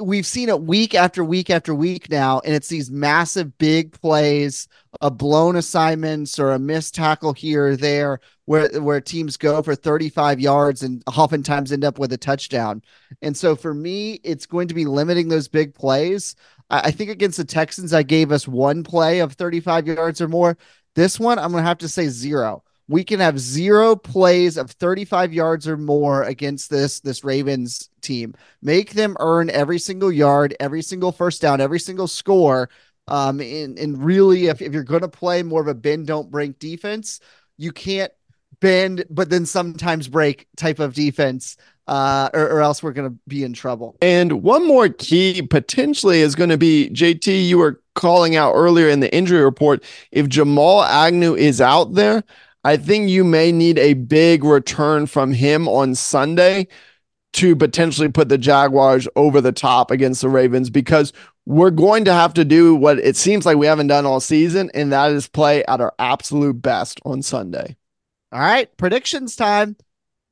we've 0.00 0.26
seen 0.26 0.48
it 0.48 0.61
week 0.61 0.94
after 0.94 1.24
week 1.24 1.50
after 1.50 1.74
week 1.74 2.11
now, 2.11 2.40
and 2.40 2.54
it's 2.54 2.68
these 2.68 2.90
massive 2.90 3.56
big 3.56 3.92
plays, 3.92 4.66
a 5.00 5.11
blown 5.11 5.54
assignments 5.56 6.38
or 6.38 6.50
a 6.50 6.58
missed 6.58 6.96
tackle 6.96 7.32
here 7.32 7.68
or 7.68 7.76
there, 7.76 8.20
where 8.46 8.68
where 8.80 9.00
teams 9.00 9.37
go 9.37 9.62
for 9.62 9.76
35 9.76 10.40
yards 10.40 10.82
and 10.82 11.02
oftentimes 11.06 11.70
end 11.70 11.84
up 11.84 11.98
with 11.98 12.12
a 12.12 12.18
touchdown. 12.18 12.82
And 13.22 13.37
so 13.37 13.54
for 13.54 13.72
me, 13.72 14.14
it's 14.24 14.46
going 14.46 14.68
to 14.68 14.74
be 14.74 14.84
limiting 14.84 15.28
those 15.28 15.48
big 15.48 15.74
plays. 15.74 16.34
I, 16.68 16.80
I 16.80 16.90
think 16.90 17.11
against 17.11 17.38
the 17.38 17.44
Texans, 17.44 17.94
I 17.94 18.02
gave 18.02 18.32
us 18.32 18.48
one 18.48 18.82
play 18.82 19.20
of 19.20 19.34
35 19.34 19.87
yards 19.87 20.20
or 20.20 20.28
more. 20.28 20.58
This 20.96 21.20
one, 21.20 21.38
I'm 21.38 21.52
going 21.52 21.62
to 21.62 21.68
have 21.68 21.78
to 21.78 21.88
say 21.88 22.08
zero 22.08 22.64
we 22.88 23.05
can 23.05 23.20
have 23.20 23.38
zero 23.38 23.94
plays 23.94 24.57
of 24.57 24.70
35 24.70 25.33
yards 25.33 25.68
or 25.68 25.77
more 25.77 26.22
against 26.22 26.70
this 26.70 27.01
this 27.01 27.22
Ravens 27.22 27.90
team. 28.01 28.35
Make 28.62 28.92
them 28.92 29.16
earn 29.20 29.51
every 29.51 29.79
single 29.79 30.11
yard, 30.11 30.57
every 30.59 30.83
single 30.83 31.12
first 31.12 31.42
down, 31.42 31.61
every 31.61 31.81
single 31.81 32.09
score. 32.09 32.70
Um, 33.07 33.40
and, 33.40 33.79
and 33.79 34.03
really, 34.03 34.46
if, 34.46 34.61
if 34.61 34.72
you're 34.72 34.85
going 34.85 35.03
to 35.03 35.09
play 35.09 35.42
more 35.42 35.61
of 35.61 35.68
a 35.68 35.74
bend, 35.74 36.07
don't 36.07 36.31
break 36.31 36.59
defense, 36.59 37.20
you 37.57 37.72
can't 37.72 38.12
bend, 38.61 39.05
but 39.09 39.31
then 39.31 39.46
sometimes 39.46 40.09
break 40.09 40.46
type 40.57 40.79
of 40.79 40.94
defense. 40.94 41.57
Uh, 41.87 42.29
or, 42.35 42.42
or 42.51 42.61
else 42.61 42.83
we're 42.83 42.92
going 42.92 43.09
to 43.11 43.18
be 43.29 43.44
in 43.44 43.55
trouble. 43.55 43.96
And 44.03 44.42
one 44.42 44.68
more 44.68 44.90
key 44.90 45.40
potentially 45.40 46.20
is 46.20 46.35
going 46.35 46.51
to 46.51 46.59
be 46.59 46.90
JT. 46.90 47.48
You 47.48 47.57
were 47.57 47.81
calling 47.94 48.37
out 48.37 48.53
earlier 48.53 48.90
in 48.90 49.01
the 49.01 49.11
injury 49.14 49.42
report. 49.42 49.83
If 50.12 50.29
Jamal 50.29 50.83
Agnew 50.83 51.35
is 51.35 51.62
out 51.62 51.94
there, 51.94 52.24
I 52.64 52.76
think 52.76 53.08
you 53.08 53.24
may 53.24 53.52
need 53.52 53.78
a 53.78 53.94
big 53.94 54.44
return 54.44 55.06
from 55.06 55.32
him 55.32 55.68
on 55.68 55.94
Sunday 55.94 56.68
to 57.34 57.54
potentially 57.54 58.08
put 58.08 58.28
the 58.28 58.38
Jaguars 58.38 59.06
over 59.14 59.40
the 59.40 59.52
top 59.52 59.90
against 59.90 60.22
the 60.22 60.28
Ravens 60.28 60.70
because 60.70 61.12
we're 61.46 61.70
going 61.70 62.04
to 62.04 62.12
have 62.12 62.34
to 62.34 62.44
do 62.44 62.74
what 62.74 62.98
it 62.98 63.16
seems 63.16 63.46
like 63.46 63.56
we 63.56 63.66
haven't 63.66 63.86
done 63.86 64.04
all 64.04 64.20
season, 64.20 64.70
and 64.74 64.92
that 64.92 65.12
is 65.12 65.28
play 65.28 65.64
at 65.64 65.80
our 65.80 65.94
absolute 65.98 66.60
best 66.60 67.00
on 67.04 67.22
Sunday. 67.22 67.76
All 68.32 68.40
right, 68.40 68.74
predictions 68.76 69.36
time. 69.36 69.76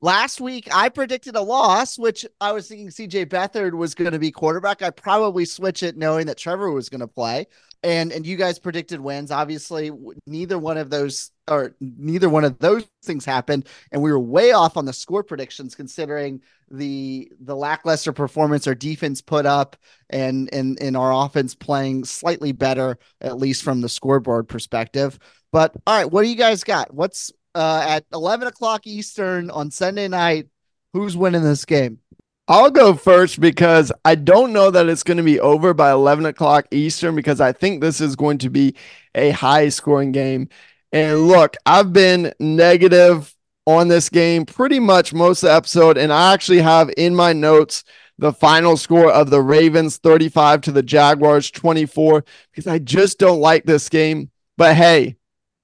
Last 0.03 0.41
week, 0.43 0.69
I 0.75 0.91
predicted 0.91 1.37
a 1.37 1.41
loss, 1.41 1.99
which 1.99 2.27
I 2.39 2.53
was 2.53 2.69
thinking 2.69 2.89
CJ 2.89 3.27
Beathard 3.27 3.73
was 3.73 3.95
going 3.95 4.13
to 4.13 4.19
be 4.19 4.31
quarterback. 4.31 4.83
I 4.83 4.91
probably 4.91 5.47
switch 5.47 5.83
it 5.83 5.97
knowing 5.97 6.27
that 6.27 6.37
Trevor 6.37 6.71
was 6.71 6.91
going 6.91 7.01
to 7.01 7.07
play 7.07 7.47
and 7.83 8.13
and 8.13 8.27
you 8.27 8.37
guys 8.37 8.59
predicted 8.59 9.01
wins. 9.01 9.31
Obviously 9.31 9.91
neither 10.27 10.59
one 10.59 10.77
of 10.77 10.91
those 10.91 11.31
or 11.49 11.75
neither 11.81 12.29
one 12.29 12.45
of 12.45 12.59
those 12.59 12.85
things 13.05 13.25
happened 13.25 13.67
and 13.93 14.03
we 14.03 14.11
were 14.11 14.19
way 14.19 14.53
off 14.53 14.77
on 14.77 14.85
the 14.85 14.93
score 14.93 15.23
predictions 15.23 15.75
considering 15.75 16.41
the 16.71 17.31
the 17.41 17.55
lackluster 17.55 18.13
performance 18.13 18.67
our 18.67 18.75
defense 18.75 19.21
put 19.23 19.47
up 19.47 19.77
and 20.11 20.53
and 20.53 20.81
and 20.81 20.97
our 20.97 21.13
offense 21.25 21.55
playing 21.55 22.05
slightly 22.05 22.53
better 22.53 22.99
at 23.21 23.37
least 23.39 23.63
from 23.63 23.81
the 23.81 23.89
scoreboard 23.89 24.49
perspective. 24.49 25.19
But 25.53 25.75
all 25.87 25.97
right 25.97 26.11
what 26.11 26.23
do 26.23 26.29
you 26.29 26.37
guys 26.37 26.65
got? 26.65 26.93
What's 26.93 27.33
uh 27.55 27.85
at 27.87 28.05
11 28.13 28.49
o'clock 28.49 28.87
eastern 28.87 29.51
on 29.51 29.71
sunday 29.71 30.09
night 30.09 30.47
who's 30.93 31.17
winning 31.17 31.43
this 31.43 31.65
game 31.65 31.99
I'll 32.49 32.71
go 32.71 32.95
first 32.95 33.41
because 33.41 33.91
I 34.05 34.15
don't 34.15 34.53
know 34.53 34.71
that 34.71 34.89
it's 34.89 35.03
going 35.03 35.17
to 35.17 35.23
be 35.25 35.41
over 35.41 35.75
by 35.75 35.91
11 35.91 36.27
o'clock 36.27 36.67
Eastern 36.71 37.17
because 37.17 37.41
I 37.41 37.53
think 37.53 37.81
this 37.81 38.01
is 38.01 38.15
going 38.15 38.39
to 38.39 38.51
be 38.51 38.77
a 39.17 39.31
high 39.31 39.69
scoring 39.69 40.13
game. 40.13 40.49
And 40.93 41.27
look, 41.27 41.57
I've 41.67 41.93
been 41.93 42.33
negative 42.39 43.35
on 43.67 43.89
this 43.89 44.09
game 44.09 44.47
pretty 44.47 44.79
much 44.79 45.13
most 45.13 45.43
of 45.43 45.49
the 45.49 45.55
episode, 45.55 45.99
and 45.99 46.13
I 46.13 46.33
actually 46.33 46.61
have 46.61 46.89
in 46.97 47.17
my 47.17 47.33
notes 47.33 47.83
the 48.19 48.33
final 48.33 48.77
score 48.77 49.11
of 49.11 49.31
the 49.31 49.43
Ravens 49.43 49.99
35 49.99 50.61
to 50.63 50.73
the 50.73 50.85
Jaguars 50.85 51.51
24 51.51 52.25
because 52.51 52.69
I 52.69 52.79
just 52.79 53.19
don't 53.19 53.41
like 53.41 53.65
this 53.65 53.89
game. 53.89 54.31
But 54.57 54.77
hey, 54.77 55.17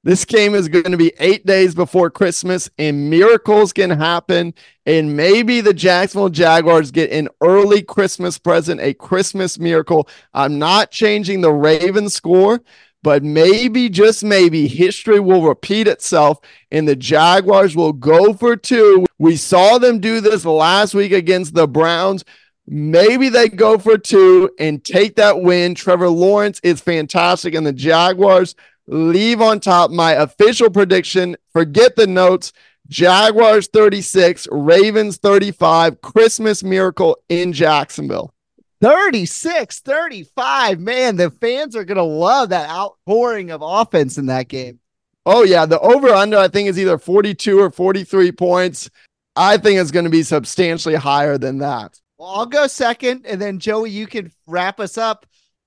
this 0.04 0.24
game 0.24 0.54
is 0.54 0.68
going 0.68 0.90
to 0.90 0.96
be 0.96 1.12
eight 1.20 1.46
days 1.46 1.74
before 1.74 2.10
Christmas, 2.10 2.68
and 2.76 3.08
miracles 3.08 3.72
can 3.72 3.90
happen. 3.90 4.52
And 4.84 5.16
maybe 5.16 5.60
the 5.60 5.72
Jacksonville 5.74 6.28
Jaguars 6.28 6.90
get 6.90 7.12
an 7.12 7.28
early 7.40 7.82
Christmas 7.82 8.36
present, 8.36 8.80
a 8.80 8.94
Christmas 8.94 9.60
miracle. 9.60 10.08
I'm 10.34 10.58
not 10.58 10.90
changing 10.90 11.40
the 11.40 11.52
Ravens 11.52 12.14
score, 12.14 12.60
but 13.04 13.22
maybe, 13.22 13.88
just 13.88 14.24
maybe, 14.24 14.66
history 14.66 15.20
will 15.20 15.46
repeat 15.46 15.86
itself 15.86 16.38
and 16.72 16.88
the 16.88 16.96
Jaguars 16.96 17.76
will 17.76 17.92
go 17.92 18.32
for 18.32 18.56
two. 18.56 19.06
We 19.18 19.36
saw 19.36 19.78
them 19.78 20.00
do 20.00 20.20
this 20.20 20.44
last 20.44 20.94
week 20.94 21.12
against 21.12 21.54
the 21.54 21.68
Browns. 21.68 22.24
Maybe 22.66 23.28
they 23.28 23.48
go 23.48 23.78
for 23.78 23.98
two 23.98 24.50
and 24.58 24.84
take 24.84 25.16
that 25.16 25.42
win. 25.42 25.74
Trevor 25.74 26.08
Lawrence 26.08 26.60
is 26.62 26.80
fantastic, 26.80 27.54
and 27.54 27.66
the 27.66 27.72
Jaguars 27.72 28.54
leave 28.86 29.40
on 29.40 29.60
top. 29.60 29.90
My 29.90 30.12
official 30.12 30.70
prediction 30.70 31.36
forget 31.52 31.96
the 31.96 32.06
notes. 32.06 32.52
Jaguars 32.88 33.68
36, 33.68 34.48
Ravens 34.50 35.16
35, 35.16 36.00
Christmas 36.02 36.62
miracle 36.62 37.16
in 37.28 37.52
Jacksonville. 37.52 38.34
36 38.80 39.78
35. 39.80 40.80
Man, 40.80 41.16
the 41.16 41.30
fans 41.30 41.76
are 41.76 41.84
going 41.84 41.96
to 41.96 42.02
love 42.02 42.48
that 42.48 42.68
outpouring 42.68 43.50
of 43.50 43.62
offense 43.62 44.18
in 44.18 44.26
that 44.26 44.48
game. 44.48 44.80
Oh, 45.24 45.44
yeah. 45.44 45.66
The 45.66 45.78
over 45.78 46.08
under, 46.08 46.36
I 46.36 46.48
think, 46.48 46.68
is 46.68 46.78
either 46.78 46.98
42 46.98 47.60
or 47.60 47.70
43 47.70 48.32
points. 48.32 48.90
I 49.36 49.56
think 49.56 49.80
it's 49.80 49.92
going 49.92 50.04
to 50.04 50.10
be 50.10 50.24
substantially 50.24 50.96
higher 50.96 51.38
than 51.38 51.58
that. 51.58 52.00
Well, 52.18 52.28
I'll 52.28 52.46
go 52.46 52.66
second, 52.66 53.24
and 53.26 53.40
then 53.40 53.58
Joey, 53.58 53.90
you 53.90 54.06
can 54.06 54.32
wrap 54.46 54.80
us 54.80 54.98
up. 54.98 55.26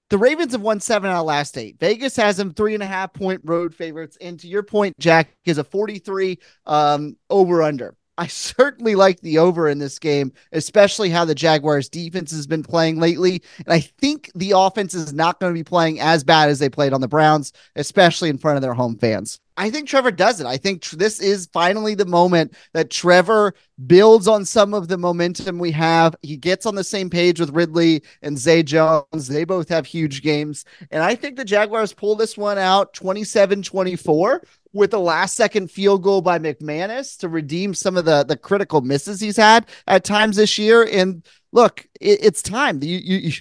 The 0.09 0.17
Ravens 0.19 0.51
have 0.51 0.61
won 0.61 0.79
seven 0.79 1.09
out 1.09 1.21
of 1.21 1.25
last 1.25 1.57
eight. 1.57 1.79
Vegas 1.79 2.15
has 2.15 2.37
them 2.37 2.53
three 2.53 2.75
and 2.75 2.83
a 2.83 2.87
half 2.87 3.13
point 3.13 3.41
road 3.43 3.73
favorites. 3.73 4.17
And 4.21 4.39
to 4.39 4.47
your 4.47 4.61
point, 4.61 4.97
Jack 4.99 5.35
is 5.45 5.57
a 5.57 5.63
43 5.63 6.37
um, 6.67 7.17
over 7.29 7.63
under. 7.63 7.95
I 8.17 8.27
certainly 8.27 8.95
like 8.95 9.19
the 9.21 9.39
over 9.39 9.67
in 9.67 9.79
this 9.79 9.99
game, 9.99 10.31
especially 10.51 11.09
how 11.09 11.25
the 11.25 11.35
Jaguars 11.35 11.89
defense 11.89 12.31
has 12.31 12.45
been 12.47 12.63
playing 12.63 12.99
lately. 12.99 13.41
And 13.57 13.73
I 13.73 13.79
think 13.79 14.31
the 14.35 14.53
offense 14.55 14.93
is 14.93 15.11
not 15.11 15.39
going 15.39 15.53
to 15.53 15.59
be 15.59 15.63
playing 15.63 15.99
as 15.99 16.23
bad 16.23 16.49
as 16.49 16.59
they 16.59 16.69
played 16.69 16.93
on 16.93 17.01
the 17.01 17.07
Browns, 17.07 17.51
especially 17.75 18.29
in 18.29 18.37
front 18.37 18.57
of 18.57 18.61
their 18.61 18.73
home 18.73 18.97
fans. 18.97 19.39
I 19.57 19.69
think 19.69 19.87
Trevor 19.87 20.11
does 20.11 20.41
it. 20.41 20.47
I 20.47 20.57
think 20.57 20.81
tr- 20.81 20.97
this 20.97 21.19
is 21.21 21.47
finally 21.53 21.95
the 21.95 22.05
moment 22.05 22.55
that 22.73 22.89
Trevor 22.89 23.53
builds 23.87 24.27
on 24.27 24.43
some 24.43 24.73
of 24.73 24.87
the 24.87 24.97
momentum 24.97 25.59
we 25.59 25.71
have. 25.71 26.15
He 26.21 26.35
gets 26.35 26.65
on 26.65 26.75
the 26.75 26.83
same 26.83 27.09
page 27.09 27.39
with 27.39 27.55
Ridley 27.55 28.03
and 28.21 28.37
Zay 28.37 28.63
Jones. 28.63 29.27
They 29.27 29.45
both 29.45 29.69
have 29.69 29.85
huge 29.85 30.21
games. 30.21 30.65
And 30.91 31.01
I 31.01 31.15
think 31.15 31.37
the 31.37 31.45
Jaguars 31.45 31.93
pull 31.93 32.15
this 32.15 32.37
one 32.37 32.57
out 32.57 32.93
27 32.93 33.61
24 33.63 34.43
with 34.73 34.93
a 34.93 34.99
last 34.99 35.37
second 35.37 35.71
field 35.71 36.03
goal 36.03 36.21
by 36.21 36.37
McManus 36.37 37.17
to 37.19 37.29
redeem 37.29 37.73
some 37.73 37.95
of 37.95 38.03
the, 38.03 38.25
the 38.25 38.35
critical 38.35 38.81
misses 38.81 39.21
he's 39.21 39.37
had 39.37 39.67
at 39.87 40.03
times 40.03 40.35
this 40.35 40.57
year. 40.57 40.83
And 40.83 41.25
look, 41.53 41.87
it, 42.01 42.19
it's 42.21 42.41
time. 42.41 42.83
You, 42.83 42.97
you, 42.97 43.17
you, 43.17 43.31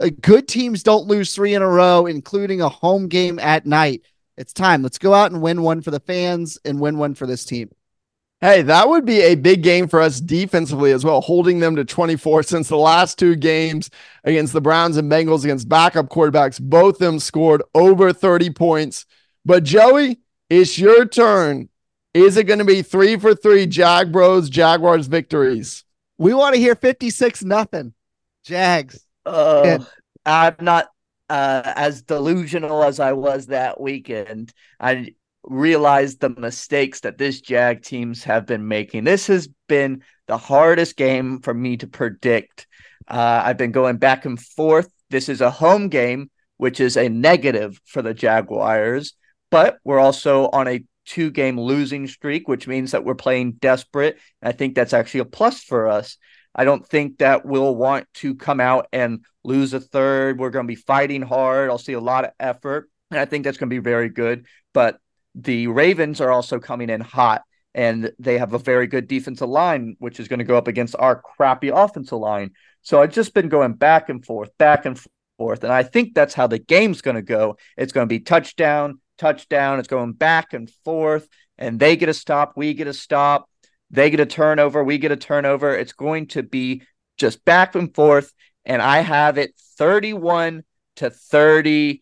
uh, 0.00 0.08
good 0.22 0.48
teams 0.48 0.82
don't 0.82 1.06
lose 1.06 1.34
three 1.34 1.52
in 1.54 1.60
a 1.60 1.68
row, 1.68 2.06
including 2.06 2.62
a 2.62 2.70
home 2.70 3.08
game 3.08 3.38
at 3.38 3.66
night. 3.66 4.02
It's 4.38 4.52
time. 4.52 4.82
Let's 4.82 4.98
go 4.98 5.14
out 5.14 5.32
and 5.32 5.42
win 5.42 5.62
one 5.62 5.82
for 5.82 5.90
the 5.90 5.98
fans 5.98 6.58
and 6.64 6.78
win 6.78 6.96
one 6.96 7.14
for 7.16 7.26
this 7.26 7.44
team. 7.44 7.70
Hey, 8.40 8.62
that 8.62 8.88
would 8.88 9.04
be 9.04 9.20
a 9.20 9.34
big 9.34 9.64
game 9.64 9.88
for 9.88 10.00
us 10.00 10.20
defensively 10.20 10.92
as 10.92 11.04
well, 11.04 11.20
holding 11.20 11.58
them 11.58 11.74
to 11.74 11.84
24 11.84 12.44
since 12.44 12.68
the 12.68 12.76
last 12.76 13.18
two 13.18 13.34
games 13.34 13.90
against 14.22 14.52
the 14.52 14.60
Browns 14.60 14.96
and 14.96 15.10
Bengals 15.10 15.42
against 15.42 15.68
backup 15.68 16.08
quarterbacks, 16.08 16.60
both 16.60 16.94
of 16.94 16.98
them 17.00 17.18
scored 17.18 17.64
over 17.74 18.12
30 18.12 18.50
points. 18.50 19.06
But 19.44 19.64
Joey, 19.64 20.20
it's 20.48 20.78
your 20.78 21.04
turn. 21.04 21.68
Is 22.14 22.36
it 22.36 22.44
going 22.44 22.60
to 22.60 22.64
be 22.64 22.82
three 22.82 23.18
for 23.18 23.34
three 23.34 23.66
Jag 23.66 24.12
Bros 24.12 24.48
Jaguars 24.48 25.08
victories? 25.08 25.84
We 26.16 26.32
want 26.32 26.54
to 26.54 26.60
hear 26.60 26.76
56 26.76 27.42
nothing. 27.42 27.92
Jags. 28.44 29.04
Uh, 29.26 29.80
I'm 30.24 30.54
not 30.60 30.88
uh, 31.28 31.72
as 31.76 32.02
delusional 32.02 32.82
as 32.82 33.00
I 33.00 33.12
was 33.12 33.46
that 33.46 33.80
weekend. 33.80 34.52
I 34.80 35.14
realized 35.44 36.20
the 36.20 36.30
mistakes 36.30 37.00
that 37.00 37.18
this 37.18 37.40
Jag 37.40 37.82
teams 37.82 38.24
have 38.24 38.46
been 38.46 38.68
making. 38.68 39.04
This 39.04 39.26
has 39.28 39.48
been 39.66 40.02
the 40.26 40.36
hardest 40.36 40.96
game 40.96 41.40
for 41.40 41.54
me 41.54 41.76
to 41.78 41.86
predict. 41.86 42.66
Uh, 43.06 43.42
I've 43.44 43.56
been 43.56 43.72
going 43.72 43.96
back 43.96 44.24
and 44.24 44.38
forth. 44.38 44.88
This 45.10 45.28
is 45.28 45.40
a 45.40 45.50
home 45.50 45.88
game, 45.88 46.30
which 46.58 46.80
is 46.80 46.96
a 46.96 47.08
negative 47.08 47.80
for 47.86 48.02
the 48.02 48.12
Jaguars, 48.14 49.14
but 49.50 49.78
we're 49.84 49.98
also 49.98 50.48
on 50.48 50.68
a 50.68 50.84
two 51.06 51.30
game 51.30 51.58
losing 51.58 52.06
streak, 52.06 52.46
which 52.46 52.68
means 52.68 52.90
that 52.90 53.04
we're 53.04 53.14
playing 53.14 53.52
desperate. 53.52 54.18
I 54.42 54.52
think 54.52 54.74
that's 54.74 54.92
actually 54.92 55.20
a 55.20 55.24
plus 55.24 55.62
for 55.62 55.88
us. 55.88 56.18
I 56.54 56.64
don't 56.64 56.86
think 56.86 57.18
that 57.18 57.46
we'll 57.46 57.74
want 57.74 58.06
to 58.14 58.34
come 58.34 58.60
out 58.60 58.88
and 58.92 59.24
lose 59.48 59.74
a 59.74 59.80
third. 59.80 60.38
We're 60.38 60.50
going 60.50 60.66
to 60.66 60.68
be 60.68 60.76
fighting 60.76 61.22
hard. 61.22 61.70
I'll 61.70 61.78
see 61.78 61.94
a 61.94 62.00
lot 62.00 62.24
of 62.24 62.32
effort. 62.38 62.90
And 63.10 63.18
I 63.18 63.24
think 63.24 63.44
that's 63.44 63.58
going 63.58 63.70
to 63.70 63.74
be 63.74 63.80
very 63.80 64.08
good. 64.08 64.46
But 64.74 64.98
the 65.34 65.66
Ravens 65.66 66.20
are 66.20 66.30
also 66.30 66.58
coming 66.58 66.90
in 66.90 67.00
hot 67.00 67.42
and 67.74 68.12
they 68.18 68.38
have 68.38 68.54
a 68.54 68.58
very 68.58 68.86
good 68.86 69.08
defensive 69.08 69.48
line, 69.48 69.96
which 69.98 70.20
is 70.20 70.28
going 70.28 70.38
to 70.38 70.44
go 70.44 70.56
up 70.56 70.68
against 70.68 70.96
our 70.98 71.20
crappy 71.20 71.68
offensive 71.68 72.18
line. 72.18 72.50
So 72.82 73.00
I've 73.00 73.12
just 73.12 73.34
been 73.34 73.48
going 73.48 73.74
back 73.74 74.08
and 74.08 74.24
forth, 74.24 74.50
back 74.58 74.84
and 74.84 75.00
forth. 75.38 75.64
And 75.64 75.72
I 75.72 75.82
think 75.82 76.14
that's 76.14 76.34
how 76.34 76.46
the 76.46 76.58
game's 76.58 77.02
going 77.02 77.16
to 77.16 77.22
go. 77.22 77.56
It's 77.76 77.92
going 77.92 78.06
to 78.06 78.12
be 78.12 78.20
touchdown, 78.20 79.00
touchdown. 79.16 79.78
It's 79.78 79.88
going 79.88 80.12
back 80.12 80.52
and 80.52 80.70
forth. 80.84 81.28
And 81.56 81.78
they 81.78 81.96
get 81.96 82.08
a 82.08 82.14
stop, 82.14 82.52
we 82.56 82.74
get 82.74 82.86
a 82.86 82.94
stop. 82.94 83.48
They 83.90 84.10
get 84.10 84.20
a 84.20 84.26
turnover, 84.26 84.84
we 84.84 84.98
get 84.98 85.12
a 85.12 85.16
turnover. 85.16 85.74
It's 85.74 85.92
going 85.92 86.26
to 86.28 86.42
be 86.42 86.82
just 87.16 87.44
back 87.44 87.74
and 87.74 87.94
forth 87.94 88.32
and 88.68 88.82
I 88.82 88.98
have 89.00 89.38
it 89.38 89.54
31 89.78 90.62
to 90.96 91.10
30. 91.10 92.00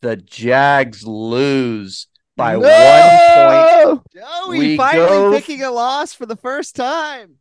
The 0.00 0.16
Jags 0.16 1.06
lose 1.06 2.06
by 2.36 2.54
no! 2.56 2.60
one 2.60 3.96
point. 3.96 4.06
Joey 4.14 4.58
we 4.58 4.76
finally 4.76 5.08
go... 5.08 5.32
picking 5.32 5.62
a 5.62 5.70
loss 5.70 6.14
for 6.14 6.26
the 6.26 6.36
first 6.36 6.76
time. 6.76 7.36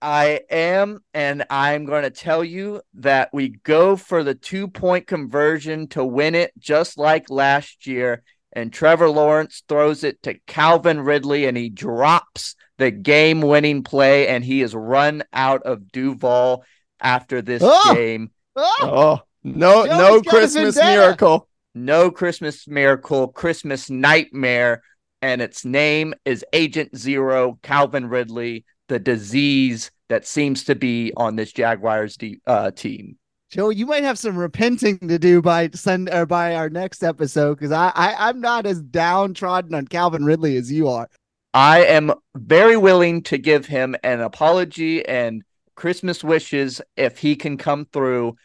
I 0.00 0.40
am, 0.50 0.98
and 1.14 1.44
I'm 1.48 1.84
going 1.84 2.02
to 2.02 2.10
tell 2.10 2.42
you 2.42 2.82
that 2.94 3.30
we 3.32 3.50
go 3.50 3.96
for 3.96 4.24
the 4.24 4.34
two 4.34 4.68
point 4.68 5.06
conversion 5.06 5.86
to 5.88 6.04
win 6.04 6.34
it, 6.34 6.52
just 6.58 6.98
like 6.98 7.30
last 7.30 7.86
year. 7.86 8.22
And 8.52 8.72
Trevor 8.72 9.08
Lawrence 9.08 9.62
throws 9.68 10.04
it 10.04 10.22
to 10.24 10.38
Calvin 10.46 11.00
Ridley, 11.00 11.46
and 11.46 11.56
he 11.56 11.68
drops 11.68 12.56
the 12.78 12.90
game 12.90 13.40
winning 13.40 13.84
play, 13.84 14.28
and 14.28 14.44
he 14.44 14.60
is 14.60 14.74
run 14.74 15.22
out 15.32 15.62
of 15.62 15.90
Duval 15.92 16.64
after 17.02 17.42
this 17.42 17.62
oh! 17.64 17.94
game. 17.94 18.30
Oh, 18.56 18.76
oh 18.82 19.20
no, 19.44 19.84
no 19.84 20.22
Christmas 20.22 20.76
miracle. 20.76 21.48
No 21.74 22.10
Christmas 22.10 22.68
miracle, 22.68 23.28
Christmas 23.28 23.90
nightmare. 23.90 24.82
And 25.20 25.40
its 25.40 25.64
name 25.64 26.14
is 26.24 26.44
Agent 26.52 26.96
Zero, 26.96 27.58
Calvin 27.62 28.06
Ridley, 28.06 28.64
the 28.88 28.98
disease 28.98 29.90
that 30.08 30.26
seems 30.26 30.64
to 30.64 30.74
be 30.74 31.12
on 31.16 31.36
this 31.36 31.52
Jaguars 31.52 32.16
de- 32.16 32.40
uh, 32.46 32.72
team. 32.72 33.16
Joe, 33.50 33.70
you 33.70 33.86
might 33.86 34.02
have 34.02 34.18
some 34.18 34.36
repenting 34.36 34.98
to 35.08 35.18
do 35.18 35.42
by 35.42 35.68
send 35.74 36.08
or 36.08 36.26
by 36.26 36.54
our 36.54 36.70
next 36.70 37.02
episode 37.02 37.54
because 37.58 37.70
I, 37.70 37.92
I 37.94 38.28
I'm 38.28 38.40
not 38.40 38.66
as 38.66 38.80
downtrodden 38.80 39.74
on 39.74 39.86
Calvin 39.86 40.24
Ridley 40.24 40.56
as 40.56 40.72
you 40.72 40.88
are. 40.88 41.08
I 41.54 41.84
am 41.84 42.14
very 42.34 42.78
willing 42.78 43.22
to 43.24 43.36
give 43.36 43.66
him 43.66 43.94
an 44.02 44.20
apology 44.20 45.06
and 45.06 45.42
Christmas 45.74 46.22
wishes 46.22 46.80
if 46.96 47.18
he 47.18 47.36
can 47.36 47.56
come 47.56 47.86
through 47.92 48.36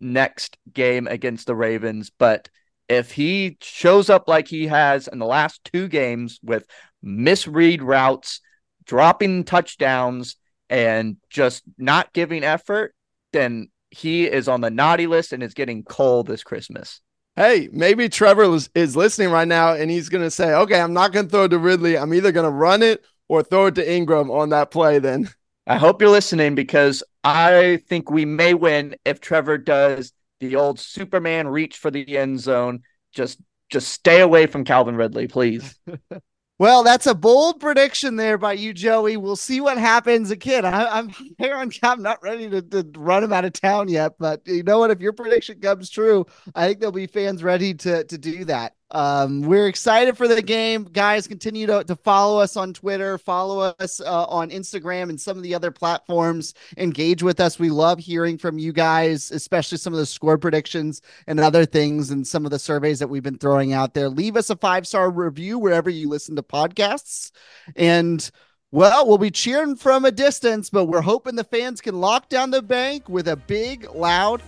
next 0.00 0.56
game 0.72 1.06
against 1.06 1.46
the 1.46 1.54
Ravens. 1.54 2.10
But 2.16 2.48
if 2.88 3.12
he 3.12 3.56
shows 3.60 4.10
up 4.10 4.28
like 4.28 4.48
he 4.48 4.66
has 4.66 5.08
in 5.08 5.18
the 5.18 5.26
last 5.26 5.62
two 5.72 5.88
games 5.88 6.40
with 6.42 6.66
misread 7.02 7.82
routes, 7.82 8.40
dropping 8.84 9.44
touchdowns, 9.44 10.36
and 10.68 11.18
just 11.28 11.62
not 11.76 12.12
giving 12.14 12.42
effort, 12.42 12.94
then 13.32 13.68
he 13.90 14.24
is 14.24 14.48
on 14.48 14.62
the 14.62 14.70
naughty 14.70 15.06
list 15.06 15.34
and 15.34 15.42
is 15.42 15.52
getting 15.52 15.84
cold 15.84 16.26
this 16.26 16.42
Christmas. 16.42 17.00
Hey, 17.36 17.68
maybe 17.72 18.08
Trevor 18.08 18.44
is, 18.54 18.70
is 18.74 18.96
listening 18.96 19.30
right 19.30 19.46
now 19.46 19.74
and 19.74 19.90
he's 19.90 20.08
going 20.08 20.24
to 20.24 20.30
say, 20.30 20.54
okay, 20.54 20.80
I'm 20.80 20.94
not 20.94 21.12
going 21.12 21.26
to 21.26 21.30
throw 21.30 21.44
it 21.44 21.50
to 21.50 21.58
Ridley. 21.58 21.98
I'm 21.98 22.14
either 22.14 22.32
going 22.32 22.44
to 22.44 22.50
run 22.50 22.82
it 22.82 23.04
or 23.28 23.42
throw 23.42 23.66
it 23.66 23.74
to 23.76 23.86
Engram 23.86 24.30
on 24.30 24.48
that 24.50 24.70
play 24.70 24.98
then. 24.98 25.28
I 25.66 25.78
hope 25.78 26.00
you're 26.00 26.10
listening 26.10 26.54
because 26.54 27.02
I 27.22 27.80
think 27.88 28.10
we 28.10 28.24
may 28.24 28.54
win 28.54 28.96
if 29.04 29.20
Trevor 29.20 29.58
does 29.58 30.12
the 30.40 30.56
old 30.56 30.80
Superman 30.80 31.48
reach 31.48 31.76
for 31.76 31.90
the 31.90 32.18
end 32.18 32.40
zone. 32.40 32.82
Just 33.12 33.40
just 33.70 33.88
stay 33.88 34.20
away 34.20 34.46
from 34.46 34.64
Calvin 34.64 34.96
Ridley, 34.96 35.28
please. 35.28 35.78
Well, 36.62 36.84
that's 36.84 37.08
a 37.08 37.14
bold 37.16 37.58
prediction 37.58 38.14
there 38.14 38.38
by 38.38 38.52
you, 38.52 38.72
Joey. 38.72 39.16
We'll 39.16 39.34
see 39.34 39.60
what 39.60 39.78
happens. 39.78 40.30
Again, 40.30 40.64
I, 40.64 41.00
am 41.00 41.08
here 41.36 41.56
on 41.56 41.72
I'm 41.82 42.02
not 42.02 42.22
ready 42.22 42.48
to, 42.50 42.62
to, 42.62 42.88
run 42.96 43.24
him 43.24 43.32
out 43.32 43.44
of 43.44 43.52
town 43.52 43.88
yet, 43.88 44.12
but 44.16 44.42
you 44.46 44.62
know 44.62 44.78
what? 44.78 44.92
If 44.92 45.00
your 45.00 45.12
prediction 45.12 45.58
comes 45.60 45.90
true, 45.90 46.24
I 46.54 46.68
think 46.68 46.78
there'll 46.78 46.92
be 46.92 47.08
fans 47.08 47.42
ready 47.42 47.74
to 47.74 48.04
to 48.04 48.16
do 48.16 48.44
that. 48.44 48.74
Um, 48.92 49.40
we're 49.40 49.68
excited 49.68 50.16
for 50.16 50.28
the 50.28 50.42
game, 50.42 50.84
guys. 50.84 51.26
Continue 51.26 51.66
to, 51.66 51.82
to 51.84 51.96
follow 51.96 52.38
us 52.38 52.56
on 52.56 52.74
Twitter, 52.74 53.16
follow 53.18 53.74
us 53.78 54.00
uh, 54.00 54.24
on 54.26 54.50
Instagram 54.50 55.08
and 55.08 55.20
some 55.20 55.36
of 55.36 55.42
the 55.42 55.54
other 55.54 55.70
platforms. 55.70 56.54
Engage 56.76 57.22
with 57.22 57.40
us. 57.40 57.58
We 57.58 57.70
love 57.70 57.98
hearing 57.98 58.36
from 58.36 58.58
you 58.58 58.72
guys, 58.72 59.30
especially 59.30 59.78
some 59.78 59.94
of 59.94 59.98
the 59.98 60.06
score 60.06 60.36
predictions 60.36 61.00
and 61.26 61.40
other 61.40 61.64
things, 61.64 62.10
and 62.10 62.26
some 62.26 62.44
of 62.44 62.50
the 62.50 62.58
surveys 62.58 62.98
that 62.98 63.08
we've 63.08 63.22
been 63.22 63.38
throwing 63.38 63.72
out 63.72 63.94
there. 63.94 64.10
Leave 64.10 64.36
us 64.36 64.50
a 64.50 64.56
five 64.56 64.86
star 64.86 65.10
review 65.10 65.58
wherever 65.58 65.88
you 65.88 66.08
listen 66.08 66.36
to 66.36 66.42
podcasts, 66.42 67.32
and 67.74 68.30
well, 68.70 69.06
we'll 69.06 69.18
be 69.18 69.30
cheering 69.30 69.76
from 69.76 70.06
a 70.06 70.10
distance, 70.10 70.70
but 70.70 70.86
we're 70.86 71.02
hoping 71.02 71.36
the 71.36 71.44
fans 71.44 71.82
can 71.82 72.00
lock 72.00 72.30
down 72.30 72.50
the 72.50 72.62
bank 72.62 73.06
with 73.08 73.28
a 73.28 73.36
big, 73.36 73.86
loud 73.94 74.42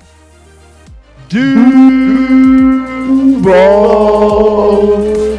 Duval. 3.45 5.34